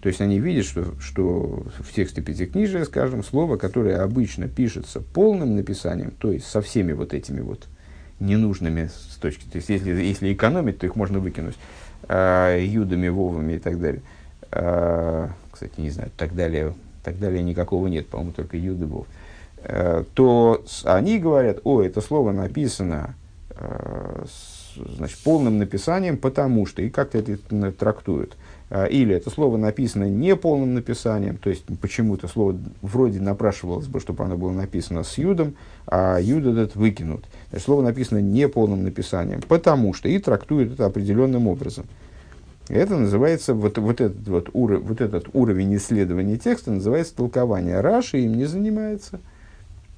[0.00, 5.56] то есть они видят, что, что в тексте Пятикнижия, скажем, слово, которое обычно пишется полным
[5.56, 7.66] написанием, то есть со всеми вот этими вот
[8.20, 11.56] ненужными с точки, то есть если, если экономить, то их можно выкинуть,
[12.08, 14.02] э, юдами, вовами и так далее.
[15.54, 19.06] Кстати, не знаю, так далее, так далее никакого нет, по-моему, только юды, вов.
[19.62, 23.14] Э, то они говорят, о, это слово написано
[23.50, 24.24] э,
[24.96, 28.36] значит, полным написанием, потому что, и как-то это трактуют.
[28.68, 34.00] Э, или это слово написано не полным написанием, то есть почему-то слово вроде напрашивалось бы,
[34.00, 35.54] чтобы оно было написано с юдом,
[35.86, 37.24] а юд этот выкинут.
[37.50, 41.86] Значит, слово написано не полным написанием, потому что и трактует это определенным образом.
[42.68, 47.80] Это называется, вот, вот, этот, вот, ур, вот этот уровень исследования текста называется толкование.
[47.80, 49.20] Раши им не занимается.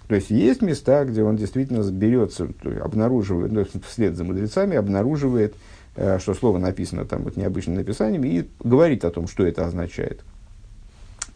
[0.09, 2.49] То есть есть места, где он действительно берется,
[2.81, 5.55] обнаруживает, ну, вслед за мудрецами, обнаруживает
[5.97, 10.21] Э, что слово написано там вот необычным написанием, и говорит о том, что это означает.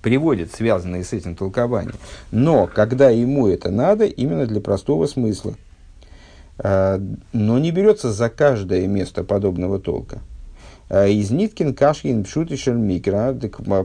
[0.02, 1.94] Приводит связанные с этим толкования.
[2.30, 5.54] Но когда ему это надо, именно для простого смысла.
[6.58, 7.00] Э,
[7.32, 10.20] но не берется за каждое место подобного толка.
[10.90, 13.34] Э, из Ниткин Кашин Пшутишель Микро.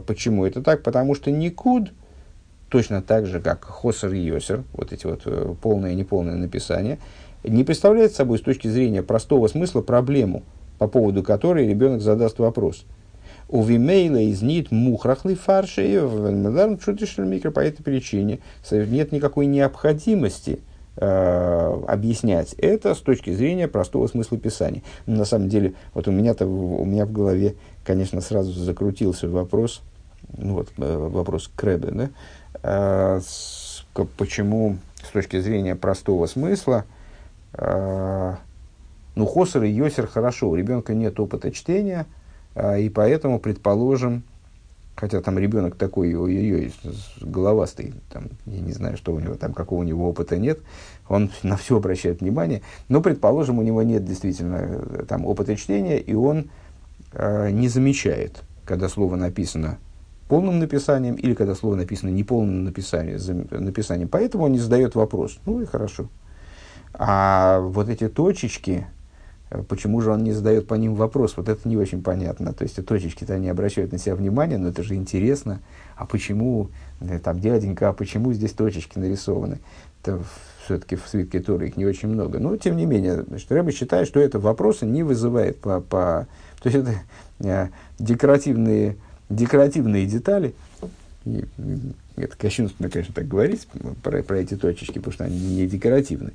[0.06, 0.84] Почему это так?
[0.84, 1.94] Потому что Никуд,
[2.68, 5.26] точно так же, как Хосер и Йосер, вот эти вот
[5.62, 7.00] полное и неполное написание,
[7.44, 10.44] не представляет собой с точки зрения простого смысла проблему–
[10.78, 12.86] по поводу которой ребенок задаст вопрос.
[13.48, 15.84] У Вимейла из нит мухрахли фарши
[17.18, 18.40] микро по этой причине
[18.72, 20.60] нет никакой необходимости
[20.98, 24.82] э, объяснять это с точки зрения простого смысла писания.
[25.06, 29.82] На самом деле, вот у меня-то у меня в голове, конечно, сразу закрутился вопрос,
[30.38, 32.10] ну вот э, вопрос Крэбе, да,
[32.64, 33.22] э,
[34.18, 36.86] почему с точки зрения простого смысла
[37.54, 38.36] э,
[39.16, 42.06] ну, Хосер и Йосер хорошо, у ребенка нет опыта чтения,
[42.54, 44.24] а, и поэтому, предположим,
[44.96, 46.74] хотя там ребенок такой, ой-ой-ой,
[47.22, 50.60] головастый, там, я не знаю, что у него там, какого у него опыта нет,
[51.08, 56.00] он на все обращает внимание, но, предположим, у него нет действительно э, там опыта чтения,
[56.00, 56.50] и он
[57.12, 59.78] э, не замечает, когда слово написано
[60.28, 64.10] полным написанием или когда слово написано неполным написанием, написанием.
[64.10, 65.38] Поэтому он не задает вопрос.
[65.46, 66.10] Ну и хорошо.
[66.94, 68.88] А вот эти точечки,
[69.64, 71.38] почему же он не задает по ним вопрос?
[71.38, 72.54] Вот это не очень понятно.
[72.54, 75.62] То есть точечки-то они обращают на себя внимание, но это же интересно.
[75.96, 76.70] А почему,
[77.02, 79.60] э, там, дяденька, а почему здесь точечки нарисованы?
[80.02, 80.22] Это
[80.66, 82.40] все-таки в свитке Торы их не очень много.
[82.40, 85.82] Но, тем не менее, значит, Рэба считает, что это вопросы не вызывает по...
[85.82, 86.28] по
[86.62, 86.96] то есть это
[87.40, 88.98] э, декоративные,
[89.30, 90.56] декоративные детали,
[91.26, 91.46] и,
[92.18, 93.68] это кощунственно, конечно, так говорить
[94.04, 96.32] про, про эти точечки, потому что они не декоративны.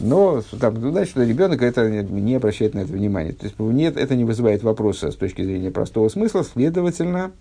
[0.00, 3.32] Но там, туда, что ребенок это не обращает на это внимания.
[3.32, 6.44] То есть нет, это не вызывает вопроса с точки зрения простого смысла.
[6.44, 7.32] Следовательно,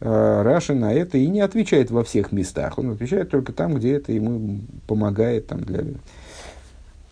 [0.00, 2.78] э, Раша на это и не отвечает во всех местах.
[2.78, 5.48] Он отвечает только там, где это ему помогает.
[5.48, 5.84] Там, для...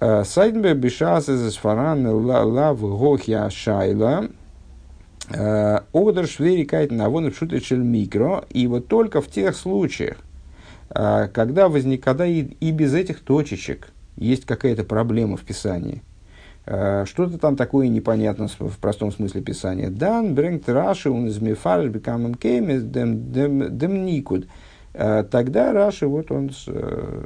[0.01, 4.29] Э, Сайдбе бешас из фаран лав гохья шайла
[5.31, 8.45] Одер швери кайт навон шутечель микро.
[8.51, 10.17] И вот только в тех случаях,
[10.91, 16.03] э, когда, возник, когда и, и без этих точечек есть какая-то проблема в писании,
[16.64, 19.91] э, что-то там такое непонятно в простом смысле писания.
[19.91, 24.47] Дан брэнгт раши он из мифаль бекамен кеймес дем никуд.
[24.93, 26.51] Тогда Раши, вот он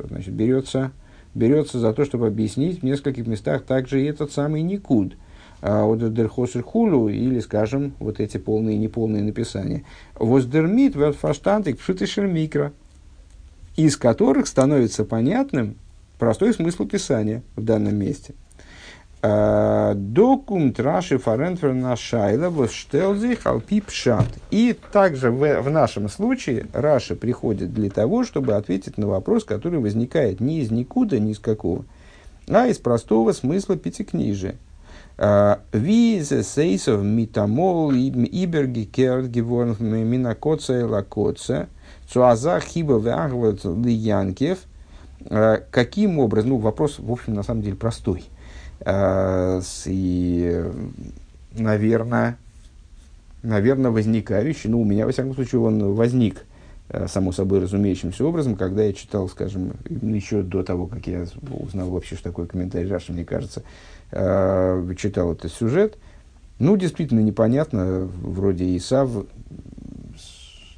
[0.09, 0.91] значит, берется,
[1.35, 5.15] берется за то, чтобы объяснить в нескольких местах также и этот самый никуд–
[5.63, 9.85] Одерхосер хулу, или, скажем, вот эти полные и неполные написания.
[10.17, 12.73] Воздермит верфаштантик пшитышер микро,
[13.77, 15.77] из которых становится понятным
[16.19, 18.35] простой смысл писания в данном месте.
[19.25, 24.27] А, Докум траши фарентфер на шайла воштелзих алпи пшат.
[24.51, 29.79] И также в, в нашем случае Раши приходит для того, чтобы ответить на вопрос, который
[29.79, 31.85] возникает не из никуда, ни из какого,
[32.49, 34.57] а из простого смысла пятикнижия.
[35.19, 41.69] Визе сейсов митамол иберги керт геворн минакоца и лакоца.
[42.09, 44.59] Цуаза хиба вягват лиянкев.
[45.71, 46.51] Каким образом?
[46.51, 48.25] Ну, вопрос, в общем, на самом деле простой.
[49.87, 50.65] И,
[51.53, 52.37] наверное,
[53.43, 56.45] наверное, возникающий, ну, у меня, во всяком случае, он возник,
[57.07, 62.17] само собой разумеющимся образом, когда я читал, скажем, еще до того, как я узнал вообще,
[62.17, 63.63] что такое комментарий Раши, мне кажется,
[64.13, 65.99] э, читал этот сюжет,
[66.59, 69.11] ну, действительно непонятно, вроде Исав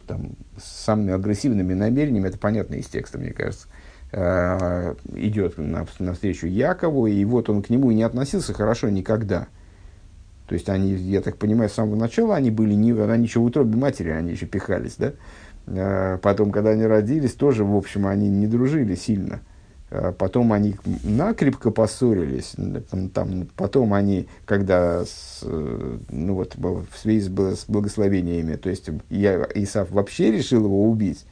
[0.07, 3.69] там, с самыми агрессивными намерениями, это понятно из текста, мне кажется,
[4.13, 9.49] э, идет на, навстречу Якову, и вот он к нему и не относился хорошо никогда.
[10.47, 13.45] То есть они, я так понимаю, с самого начала они были, не, они еще в
[13.45, 15.13] утробе матери, они еще пихались, да?
[15.67, 19.41] Э, потом, когда они родились, тоже, в общем, они не дружили сильно.
[19.95, 22.55] Э, потом они накрепко поссорились.
[23.13, 29.47] Там, потом они, когда с, э, ну вот, в связи с благословениями, то есть я,
[29.55, 31.25] Исав вообще решил его убить,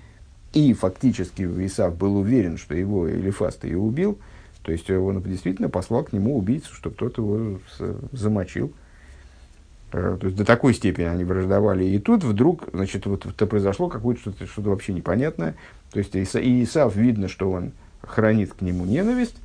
[0.53, 4.19] и фактически Исав был уверен, что его Элифаст ее убил,
[4.63, 7.59] то есть он действительно послал к нему убийцу, чтобы тот его
[8.13, 8.73] замочил.
[9.91, 11.85] То есть до такой степени они враждовали.
[11.85, 15.55] И тут вдруг, значит, вот это произошло какое-то что-то, что-то вообще непонятное.
[15.91, 19.37] То есть и Исав видно, что он хранит к нему ненависть,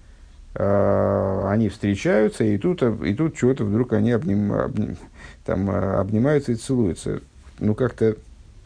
[0.56, 4.98] э, они встречаются, и тут, и тут чего-то вдруг они обним, обним,
[5.46, 7.22] там, а, обнимаются и целуются.
[7.60, 8.18] Ну, как-то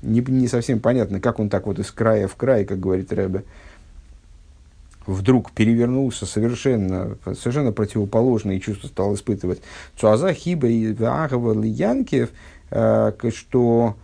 [0.01, 3.43] не, не совсем понятно, как он так вот из края в край, как говорит Рэбе,
[5.05, 9.61] вдруг перевернулся совершенно, совершенно противоположные чувства стал испытывать.
[9.97, 12.29] Цуаза Хиба и Ваагова Янкев,
[12.69, 13.95] э, что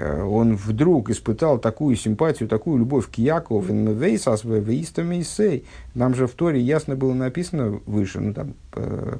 [0.00, 3.60] он вдруг испытал такую симпатию, такую любовь к Якову,
[5.94, 8.54] нам же в Торе ясно было написано выше, ну там,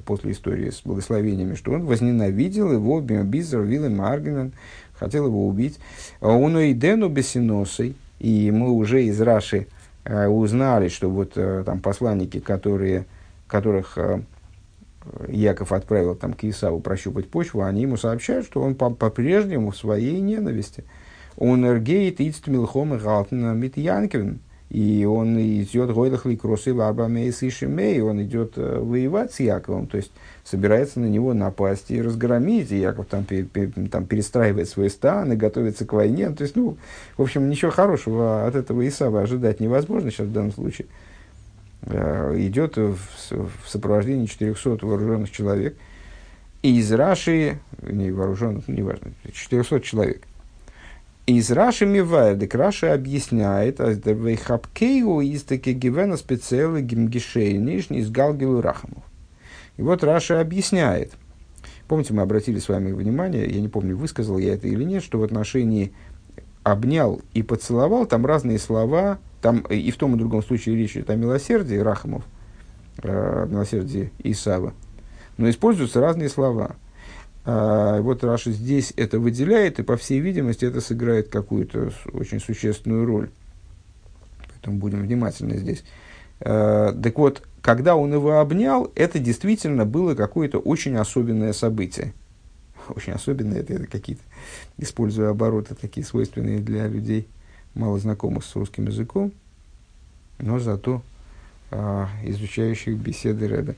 [0.07, 4.53] после истории с благословениями, что он возненавидел его, Бизер, Вилем Аргенен,
[4.99, 5.79] хотел его убить.
[6.21, 9.67] А он и Дену Бесиносой, и мы уже из Раши
[10.05, 13.07] э, узнали, что вот э, там посланники, которые,
[13.47, 13.99] которых
[15.29, 20.21] Яков отправил там к Исаву прощупать почву, они ему сообщают, что он по-прежнему в своей
[20.21, 20.85] ненависти.
[21.37, 24.41] Он эргейт ицт милхом и галтна митьянкевин.
[24.71, 29.97] И он идет гойдахли кросы ларбамейс и шимей, он идет э, воевать с Яковом, то
[29.97, 30.13] есть
[30.45, 33.25] собирается на него напасть и разгромить, и Яков там,
[33.91, 36.29] там перестраивает свой стан и готовится к войне.
[36.31, 36.77] То есть, ну,
[37.17, 40.87] в общем, ничего хорошего от этого Исава ожидать невозможно сейчас в данном случае.
[41.83, 42.99] Э, идет в,
[43.67, 45.77] сопровождении 400 вооруженных человек.
[46.63, 50.23] И из Раши, не вооруженных, ну, неважно, 400 человек.
[51.27, 58.61] Из Раши Мивайдек Раши объясняет, а Вейхапкейу из таки гивена специалы гимгишей нижний из Галгилу
[58.61, 59.05] Рахамов.
[59.77, 61.13] И вот Раши объясняет.
[61.87, 65.19] Помните, мы обратили с вами внимание, я не помню, высказал я это или нет, что
[65.19, 65.93] в отношении
[66.63, 71.11] обнял и поцеловал, там разные слова, там и в том и другом случае речь идет
[71.11, 72.25] о милосердии Рахамов,
[73.03, 74.75] э, милосердии Исава,
[75.37, 76.77] но используются разные слова.
[77.51, 83.07] А, вот Раша здесь это выделяет, и по всей видимости это сыграет какую-то очень существенную
[83.07, 83.31] роль.
[84.49, 85.83] Поэтому будем внимательны здесь.
[86.41, 92.13] А, так вот, когда он его обнял, это действительно было какое-то очень особенное событие.
[92.95, 94.23] Очень особенное, это, это какие-то,
[94.79, 97.29] используя обороты такие свойственные для людей–
[97.79, 99.33] мало знакомых с русским языком,
[100.39, 101.01] но зато
[101.71, 103.77] а, изучающих беседы Рэбе.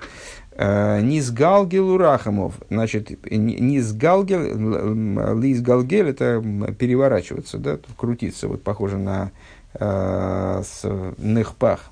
[0.52, 2.54] А, Низгалгел Урахамов.
[2.70, 6.42] Значит, Низгалгел, Лизгалгел это
[6.78, 9.30] переворачиваться, да, крутиться, вот похоже на
[9.74, 10.84] а, с,
[11.18, 11.90] Нехпах.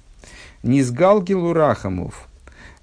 [0.62, 2.27] Низгалгел Урахамов.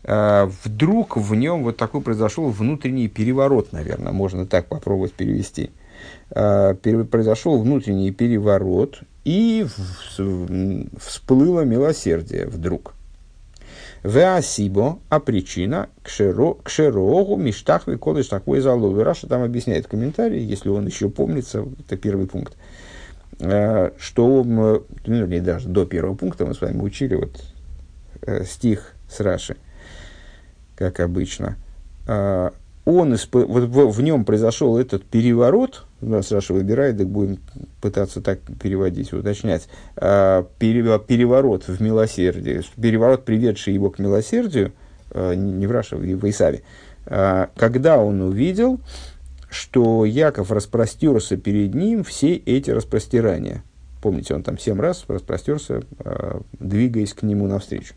[0.07, 5.71] А, вдруг в нем вот такой произошел внутренний переворот, наверное, можно так попробовать перевести.
[6.29, 9.65] А, произошел внутренний переворот, и
[10.99, 12.93] всплыло милосердие вдруг.
[14.03, 19.03] והסיבה, а причина כשראהו משתחוה כל השתחוואות הללו.
[19.03, 22.55] Раши там объясняет в комментарии, если он еще помнится, это первый пункт,
[23.39, 27.43] э, что, ну, вернее, даже до первого пункта мы с вами учили вот
[28.21, 29.57] э, стих с Раши,
[30.75, 31.57] как обычно.
[32.07, 32.53] А,
[32.85, 37.39] он, вот в, нем произошел этот переворот, нас Раши выбирает, так будем
[37.81, 44.71] пытаться так переводить, уточнять, а, переворот в милосердие, переворот, приведший его к милосердию,
[45.09, 46.61] а, не в Раше, в Исаве,
[47.05, 48.79] когда он увидел,
[49.49, 53.63] что Яков распростерся перед ним все эти распростирания.
[54.01, 55.81] Помните, он там семь раз распростерся,
[56.59, 57.95] двигаясь к нему навстречу.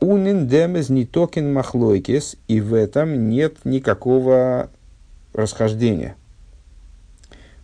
[0.00, 4.68] Унин демез не токен махлойкес, и в этом нет никакого
[5.32, 6.16] расхождения.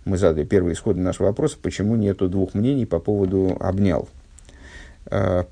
[0.04, 4.08] Мы задали первый исходный нашего вопроса, почему нету двух мнений по поводу обнял.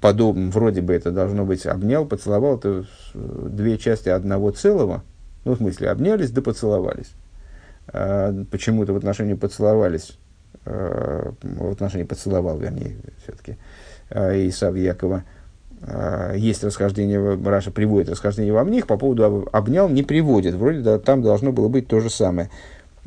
[0.01, 5.03] Подобно, вроде бы это должно быть обнял, поцеловал, это две части одного целого,
[5.45, 7.11] ну, в смысле, обнялись да поцеловались.
[7.87, 10.17] Почему-то в отношении поцеловались,
[10.65, 13.57] в отношении поцеловал, вернее, все-таки,
[14.11, 15.38] Исав Якова– а,
[16.37, 20.55] есть расхождение, Раша приводит расхождение во мне, по поводу обнял не приводит.
[20.55, 22.51] Вроде да, там должно было быть то же самое.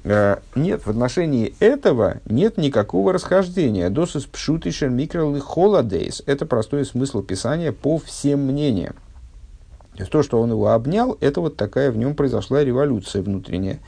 [0.03, 3.89] Э, нет, в отношении этого нет никакого расхождения.
[3.89, 6.23] Досыс пшутишен микролы холодейс.
[6.25, 8.95] Это простой смысл писания по всем мнениям.
[9.93, 13.79] То есть то, что он его обнял, это вот такая в нем произошла революция внутренняя,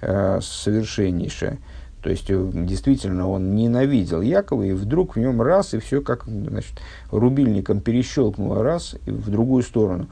[0.00, 1.58] э, совершеннейшая.
[2.04, 6.26] То есть, э, действительно, он ненавидел Якова, и вдруг в нем раз, и все как
[6.26, 6.78] значит,
[7.10, 10.08] рубильником перещелкнуло раз, и в другую сторону.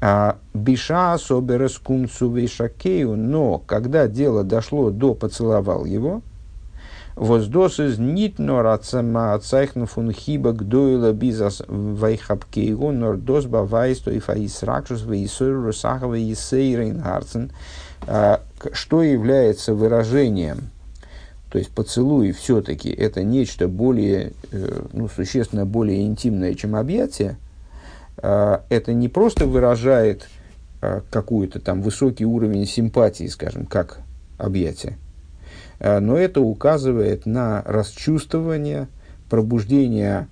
[0.00, 6.22] А Биша соберес кунцу вейшакею, но когда дело дошло до поцеловал его,
[7.14, 14.18] воздос из нит нор ацама ацайхну фун хиба гдойла бизас вайхапкейгу нор дос бавайсто и
[14.18, 17.52] фаис ракшус вейсойру русахова и сейрейнгарцен,
[18.08, 18.40] а,
[18.72, 20.70] что является выражением
[21.50, 27.36] то есть поцелуй все-таки это нечто более, э, ну, существенно более интимное, чем объятие–
[28.22, 30.28] а, это не просто выражает
[30.80, 34.00] а, какой-то там высокий уровень симпатии, скажем, как
[34.38, 34.98] объятие,
[35.78, 38.88] а, но это указывает на расчувствование,
[39.28, 40.26] пробуждение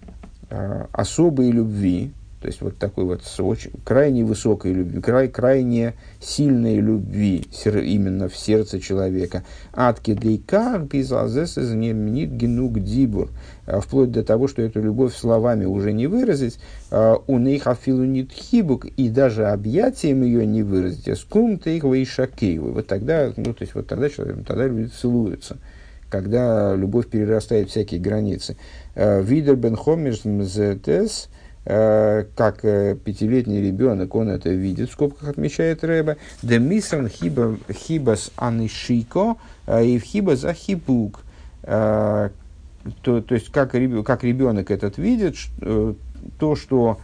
[0.93, 2.11] особой любви,
[2.41, 8.37] то есть вот такой вот очень, крайне высокой любви, край, крайне сильной любви именно в
[8.37, 9.43] сердце человека.
[9.73, 13.31] Атки дейкар безазесес немнит генуг дибур.
[13.67, 16.61] А, вплоть до того, что эту любовь словами уже не выразить,
[16.93, 21.09] а, у них афилунит хибук, и даже объятием ее не выразить.
[21.09, 25.57] А скум ты их Вот тогда, ну, то есть вот тогда человек, тогда люди целуются
[26.11, 28.57] когда любовь перерастает всякие границы.
[28.97, 31.29] Видер бен хомиш мзетес–
[32.35, 39.37] как э, пятилетний ребенок, он это видит, в скобках отмечает Рэба, «Де мисан хибас анишико
[39.67, 41.21] э, и в хибас ахибук».
[41.63, 45.37] То, то есть, как, как ребенок этот видит,
[46.39, 46.99] то, что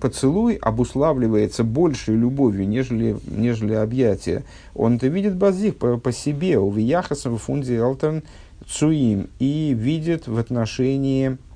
[0.00, 4.44] поцелуй обуславливается большей любовью, нежели, нежели объятие.
[4.76, 8.22] Он это видит базих по, по себе, у Вияхаса в фунде Алтern
[8.68, 11.51] Цуим, и видит в отношении Э,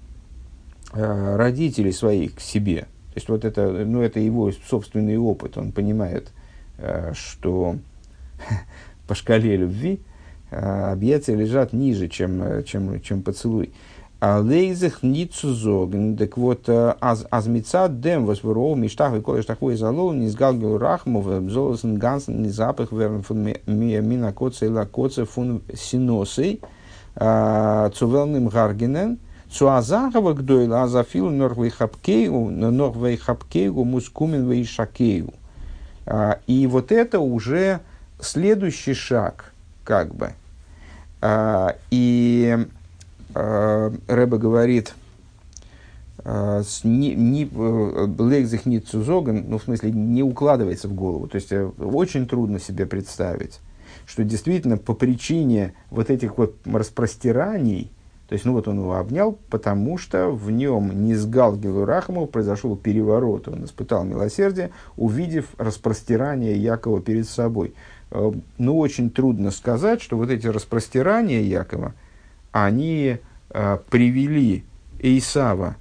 [0.96, 2.82] родителей своих к себе.
[2.82, 5.56] То есть вот это, ну, это его собственный опыт.
[5.56, 6.32] Он понимает,
[6.78, 7.76] э, что
[9.08, 10.00] по шкале любви
[10.50, 13.72] э, объятия лежат ниже, чем, чем, чем поцелуй.
[14.18, 20.14] А лейзах ницу зоген, так вот, аз, азмица дем восворол, миштах и колеш такой залол,
[20.14, 26.62] не сгалгил рахмов, золосен гансен, не запах верн фун мина коца и лакоца фун синосей,
[27.14, 29.18] цувелным гаргенен,
[29.50, 35.34] Цуазахова гдойла азафил норвейхапкейгу, норвейхапкейгу мускумен вейшакейгу.
[36.06, 37.80] А, и вот это уже
[38.20, 39.52] следующий шаг,
[39.84, 40.32] как бы.
[41.20, 42.66] А, и
[43.34, 44.94] а, Рэба говорит,
[46.24, 46.84] Лейзих
[48.66, 51.28] не цузоган, ну, в смысле, не укладывается в голову.
[51.28, 53.60] То есть, э, очень трудно себе представить,
[54.06, 57.92] что действительно по причине вот этих вот распростираний,
[58.28, 62.26] то есть, ну вот он его обнял, потому что в нем не с Галгилу Рахаму
[62.26, 63.46] произошел переворот.
[63.46, 67.74] Он испытал милосердие, увидев распростирание Якова перед собой.
[68.10, 71.94] Э, ну, очень трудно сказать, что вот эти распростирания Якова,
[72.50, 73.18] они
[73.50, 74.64] э, привели
[74.98, 75.76] Исава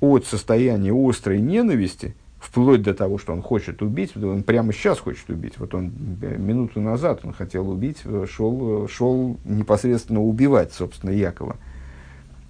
[0.00, 5.30] от состояния острой ненависти, вплоть до того, что он хочет убить, он прямо сейчас хочет
[5.30, 5.54] убить.
[5.56, 11.77] Вот он э, минуту назад он хотел убить, шел, шел непосредственно убивать, собственно, Якова– Э,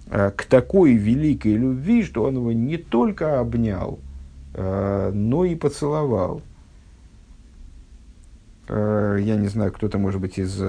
[0.09, 3.99] к такой великой любви, что он его не только обнял,
[4.55, 6.41] э, но и поцеловал.
[8.67, 10.59] Э, я не знаю, кто-то, может быть, из,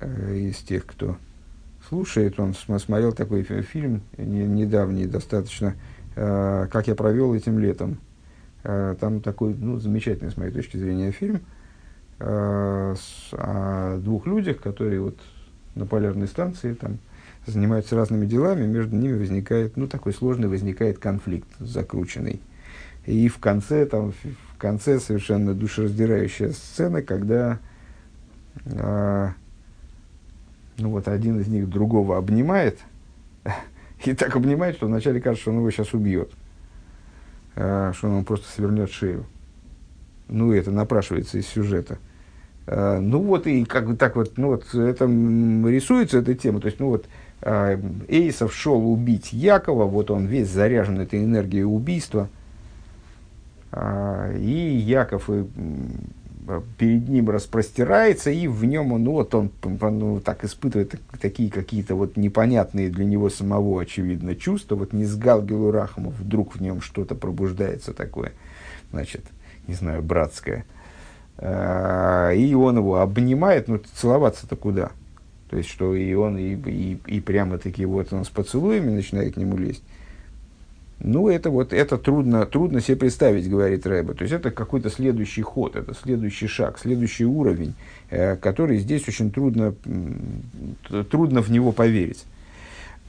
[0.00, 1.16] из тех, кто
[1.88, 5.74] слушает, он смотрел такой фильм недавний достаточно,
[6.16, 7.98] «Как я провел этим летом».
[8.62, 11.42] Там такой ну, замечательный, с моей точки зрения, фильм
[12.18, 15.16] о двух людях, которые вот
[15.76, 16.98] на полярной станции там,
[17.46, 22.40] занимаются разными делами, между ними возникает, ну, такой сложный возникает конфликт закрученный.
[23.04, 27.60] И в конце, там, в конце совершенно душераздирающая сцена, когда
[28.78, 29.32] а,
[30.78, 32.80] ну вот один из них другого обнимает,
[34.04, 36.30] и так обнимает, что вначале кажется, что он его сейчас убьет,
[37.54, 39.26] а, что он ему просто свернет шею.
[40.28, 41.98] Ну, это напрашивается из сюжета.
[42.66, 46.66] А, ну вот, и как бы так вот, ну вот, это рисуется эта тема, то
[46.66, 47.06] есть, ну вот,
[47.42, 52.28] а, Эйсов шел убить Якова, вот он весь заряжен этой энергией убийства,
[53.70, 55.44] а, и Яков э,
[56.78, 61.94] перед ним распростирается, и в нем он, ну, вот он ну, так испытывает такие какие-то
[61.94, 66.80] вот непонятные для него самого, очевидно, чувства, вот не с Галгилу Рахамов, вдруг в нем
[66.80, 68.32] что-то пробуждается такое,
[68.90, 69.22] значит,
[69.68, 70.64] не знаю, братское.
[71.38, 74.90] Э, и он его обнимает, ну, целоваться-то куда?
[75.50, 79.36] То есть, что и он, и, и, и прямо-таки вот он с поцелуями начинает к
[79.36, 79.82] нему лезть.
[80.98, 84.14] Ну, это вот, это трудно, трудно себе представить, говорит Рэба.
[84.14, 87.74] То есть, это какой-то следующий ход, это следующий шаг, следующий уровень,
[88.10, 89.74] э, который здесь очень трудно,
[91.10, 92.24] трудно в него поверить.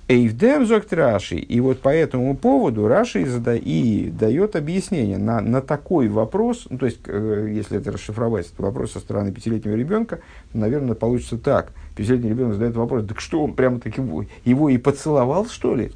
[0.10, 1.36] Эйвдем зогт Раши.
[1.36, 6.68] И вот по этому поводу Раши и дает объяснение на, на такой вопрос.
[6.70, 10.20] Ну, то есть, э, если это расшифровать, этот вопрос со стороны пятилетнего ребенка,
[10.54, 11.74] наверное, получится так.
[11.98, 14.02] Пятилетний ребенок задает вопрос, так что он прямо таки
[14.46, 15.92] его и поцеловал, что ли?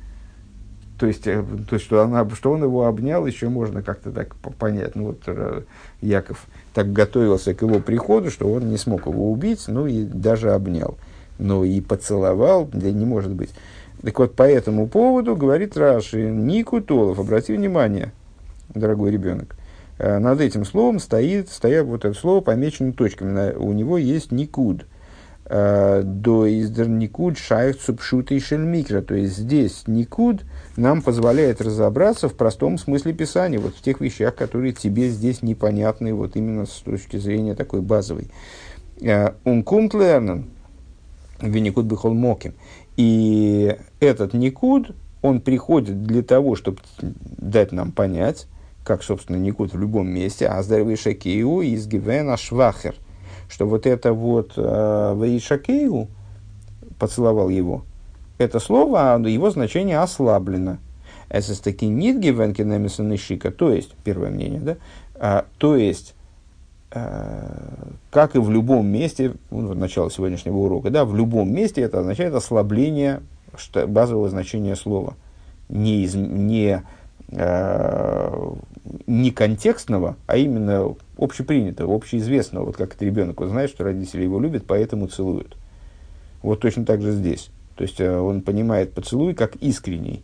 [0.99, 4.35] То есть, э, то есть что, она, что он его обнял, еще можно как-то так
[4.35, 4.93] понять.
[4.93, 5.61] Ну, вот э,
[6.01, 10.51] Яков так готовился к его приходу, что он не смог его убить, ну и даже
[10.51, 10.97] обнял.
[11.39, 13.51] Но и поцеловал, да не может быть.
[14.03, 18.13] Так вот, по этому поводу говорит Раши, Нику Толов, обрати внимание,
[18.73, 19.55] дорогой ребенок,
[19.99, 23.53] э, над этим словом стоит, стоят вот это слово помечено точками.
[23.53, 24.85] У него есть Никуд.
[25.45, 29.01] Э, до издер Никуд шайх цупшута и шельмикра.
[29.01, 30.41] То есть здесь Никуд
[30.77, 36.13] нам позволяет разобраться в простом смысле Писания, вот в тех вещах, которые тебе здесь непонятны,
[36.13, 38.31] вот именно с точки зрения такой базовой.
[39.43, 40.45] Ункумт лернен,
[41.41, 42.53] веникуд бихол моким.
[42.97, 48.47] И этот Никуд, он приходит для того, чтобы дать нам понять,
[48.83, 52.95] как, собственно, Никуд в любом месте, а здоровый Шакею из Гивена Швахер,
[53.49, 56.07] что вот это вот э, Ваишакею
[56.97, 57.83] поцеловал его,
[58.37, 60.77] это слово, его значение ослаблено.
[61.29, 64.77] Это таки нит гивенкинемисон шика, то есть, первое мнение, да,
[65.15, 66.13] а, то есть,
[66.91, 72.33] как и в любом месте, ну, начало сегодняшнего урока, да, в любом месте это означает
[72.33, 73.21] ослабление
[73.87, 75.15] базового значения слова.
[75.69, 76.83] Не, из, не,
[77.29, 78.53] э,
[79.07, 82.65] не контекстного, а именно общепринятого, общеизвестного.
[82.65, 85.55] Вот как это ребенок, он знает, что родители его любят, поэтому целуют.
[86.41, 87.51] Вот точно так же здесь.
[87.77, 90.23] То есть э, он понимает поцелуй как искренний.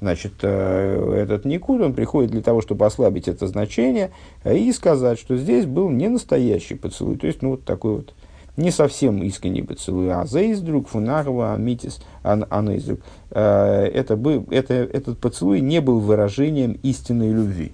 [0.00, 4.10] Значит, э, этот Никуд, он приходит для того, чтобы ослабить это значение
[4.44, 8.14] и сказать, что здесь был не настоящий поцелуй, то есть, ну, вот такой вот
[8.56, 13.00] не совсем искренний поцелуй, а зейздрук, фунарова, амитис, анейздрук.
[13.30, 17.72] Э, это был, это, этот поцелуй не был выражением истинной любви.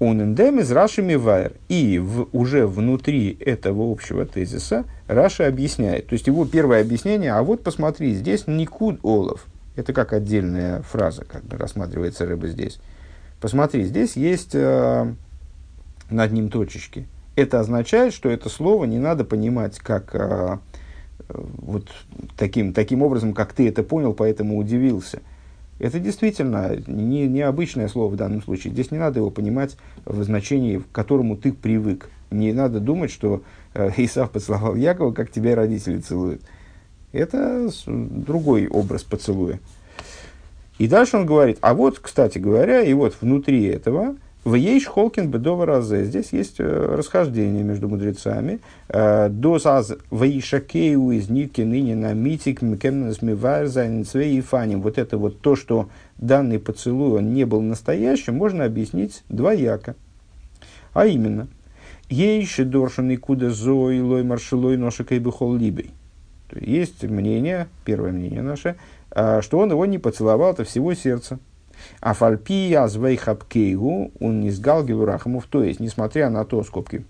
[0.00, 1.54] Он эндем из Раши Мивайр.
[1.68, 6.06] И в, уже внутри этого общего тезиса Раша объясняет.
[6.06, 9.46] То есть его первое объяснение, а вот посмотри, здесь Никуд Олов–
[9.78, 12.80] это как отдельная фраза, как бы рассматривается рыба здесь.
[13.40, 15.14] Посмотри, здесь есть э,
[16.10, 17.06] над ним точечки.
[17.36, 20.58] Это означает, что это слово не надо понимать как э,
[21.28, 21.86] вот
[22.36, 25.20] таким, таким образом, как ты это понял, поэтому удивился.
[25.78, 28.72] Это действительно не, необычное слово в данном случае.
[28.72, 32.10] Здесь не надо его понимать в значении, к которому ты привык.
[32.32, 36.42] Не надо думать, что э, Исав поцеловал Якова, как тебя родители целуют.
[37.12, 39.60] Это другой образ поцелуя.
[40.78, 45.30] И дальше он говорит, а вот, кстати говоря, и вот внутри этого, в Ейш Холкин
[45.30, 48.60] Бедова Разе, здесь есть э, расхождение между мудрецами.
[48.88, 53.18] Э, До саз Ваишакею из нитки ныне на митик Мкемнес
[54.14, 54.80] и Фаним.
[54.80, 59.96] Вот это вот то, что данный поцелуй он не был настоящим, можно объяснить двояко.
[60.94, 61.48] А именно,
[62.08, 65.90] Ейш Доршан и Куда Зои Лой Маршалой Ношикай Бихол Либей.
[66.52, 68.76] Есть мнение, первое мнение наше,
[69.10, 71.38] а, что он его не поцеловал от всего сердца.
[72.00, 77.04] А фальпия звейхапкейгу он не сгал рахамов, то есть, несмотря на то, скобки,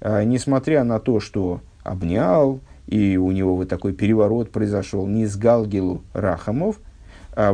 [0.00, 5.66] а, несмотря на то, что обнял, и у него вот такой переворот произошел, не сгал
[6.12, 6.78] рахамов,
[7.34, 7.52] а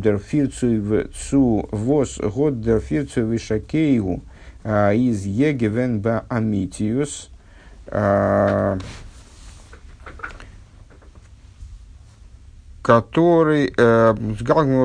[0.00, 4.22] дерфирцу цу возгоддерфирцу вишакейгу
[4.64, 7.28] из егевен амитиус,
[12.84, 14.14] который э,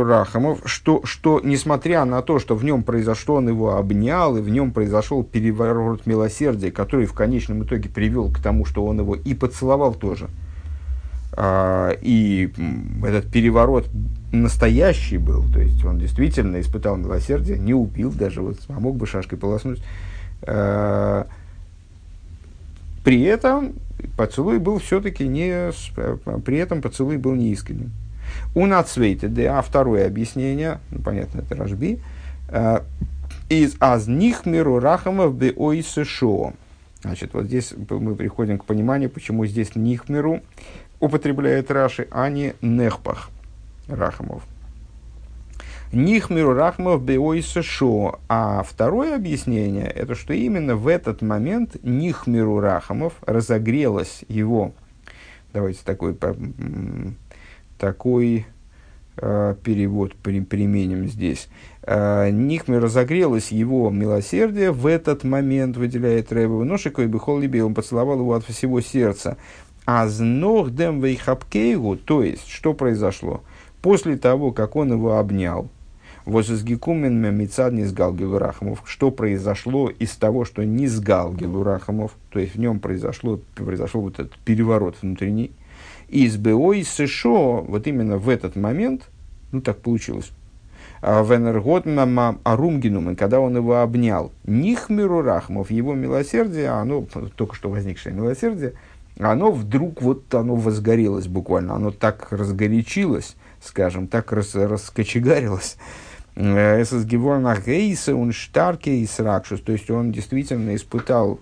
[0.06, 4.47] Рахамов, что, что несмотря на то, что в нем произошло, он его обнял, и в
[4.47, 9.34] нем произошел переворот милосердия, который в конечном итоге привел к тому, что он его и
[9.34, 10.30] поцеловал тоже.
[11.34, 12.54] А, и
[13.04, 13.89] этот переворот
[14.32, 19.08] настоящий был, то есть он действительно испытал милосердие, не убил даже, вот, а мог бы
[19.08, 19.84] шашкой полоснуть.
[20.43, 21.28] А,
[23.04, 23.74] при этом
[24.18, 25.72] поцелуй был все-таки не...
[26.41, 27.91] При этом поцелуй был неискренним.
[28.56, 32.00] У нацвейте, да, а второе объяснение, ну, понятно, это Рашби,
[32.50, 32.82] э,
[33.50, 36.54] из аз них миру рахамов бе шо.
[37.02, 40.41] Значит, вот здесь мы приходим к пониманию, почему здесь нихмеру
[41.00, 43.30] употребляет Раши, а не нехпах
[43.88, 44.43] рахамов.
[45.92, 48.20] Нихмиру Рахмов Беойса Шо.
[48.28, 54.74] А второе объяснение, это что именно в этот момент Нихмиру Рахамов разогрелась его,
[55.52, 56.16] давайте такой,
[57.80, 58.46] такой
[59.18, 61.50] э, перевод при, применим здесь.
[61.82, 68.20] Э, Нихмир разогрелось его милосердие в этот момент, выделяет Рэбова Ношикой Бехол Либе, он поцеловал
[68.20, 69.38] его от всего сердца.
[69.88, 73.42] А знох дем вейхапкейгу, то есть, что произошло?
[73.82, 75.72] После того, как он его обнял,
[76.30, 78.84] Возызгикумен мецад не сгал Гелурахамов.
[78.86, 84.19] Что произошло из того, что не сгал Гелурахамов, то есть в нем произошло, произошел вот
[84.19, 85.51] этот переворот внутренний.
[86.07, 89.09] Из БО из США, вот именно в этот момент,
[89.51, 90.32] ну так получилось,
[91.01, 97.05] а в Энерготнам Арумгинум, когда он его обнял, Нихмиру Рахмов, его милосердие, оно,
[97.36, 98.73] только что возникшее милосердие,
[99.17, 105.77] оно вдруг вот оно возгорелось буквально, оно так разгорячилось, скажем, так рас, раскочегарилось,
[106.40, 111.40] Эсэс Геворнах Гейса, он штарки и сракшус, то есть он действительно испытал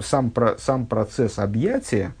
[0.00, 2.14] сам, сам процесс объятия,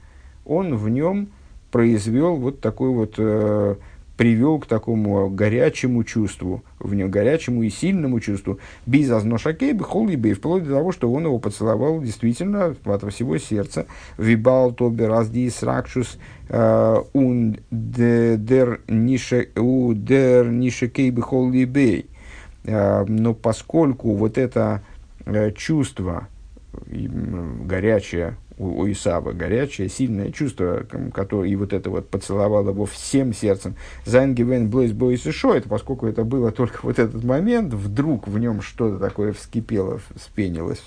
[0.44, 1.30] он в нем
[1.70, 3.76] произвел вот такой вот, э,
[4.18, 10.64] привел к такому горячему чувству, в нем горячему и сильному чувству, без азношакей, бихолибей, вплоть
[10.64, 13.86] до того, что он его поцеловал действительно от всего сердца.
[14.18, 16.18] Вибал тобе разди сракшус
[16.50, 19.48] э, ун дер нишекей
[21.10, 22.10] бихолибей.
[22.68, 24.82] Э, но поскольку вот это
[25.24, 26.28] э, чувство
[26.86, 33.32] горячее у, у Исава, горячее, сильное чувство, которое и вот это вот поцеловало его всем
[33.32, 38.28] сердцем, Зайнгивен Блейс Бойс и Шо, это поскольку это было только вот этот момент, вдруг
[38.28, 40.82] в нем что-то такое вскипело, вспенилось,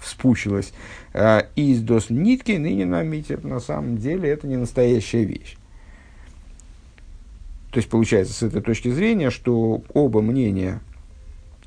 [0.00, 0.74] вспучилось.
[1.14, 5.56] Э, из дос нитки ныне на на самом деле это не настоящая вещь.
[7.70, 10.82] То есть получается с этой точки зрения, что оба мнения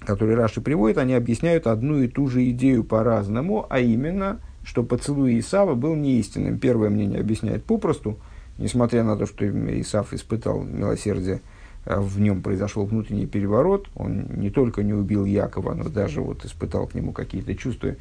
[0.06, 5.40] которые Раши приводит, они объясняют одну и ту же идею по-разному, а именно, что поцелуй
[5.40, 6.60] Исава был неистинным.
[6.60, 8.18] Первое мнение объясняет попросту,
[8.58, 9.46] несмотря на то, что
[9.82, 11.42] Исав испытал милосердие,
[11.86, 16.46] а в нем произошел внутренний переворот, он не только не убил Якова, но даже вот
[16.46, 17.96] испытал к нему какие-то чувства,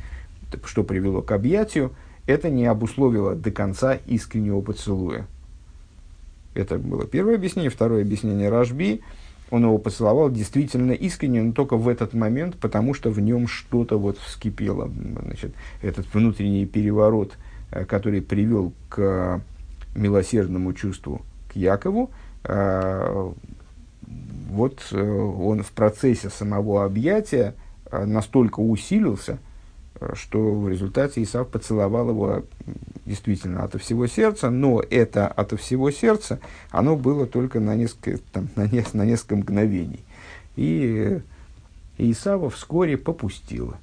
[0.64, 1.92] что привело к объятию,
[2.26, 5.26] это не обусловило до конца искреннего поцелуя.
[6.54, 7.70] Это было первое объяснение.
[7.70, 9.00] Второе объяснение Рашби–
[9.54, 13.96] он его поцеловал действительно искренне, но только в этот момент, потому что в нем что-то
[14.00, 14.90] вот вскипело.
[15.22, 17.34] Значит, этот внутренний переворот,
[17.70, 19.40] э, который привел к
[19.94, 22.10] милосердному чувству к Якову,
[22.42, 23.32] э,
[24.50, 27.54] вот э, он в процессе самого объятия
[27.92, 29.38] настолько усилился,
[30.14, 32.42] что в результате Исав поцеловал его
[33.06, 36.40] действительно от всего сердца, но это от всего сердца,
[36.70, 40.00] оно было только на несколько, там, на, не, на несколько мгновений.
[40.56, 41.20] И
[41.98, 43.78] Исава вскоре попустила.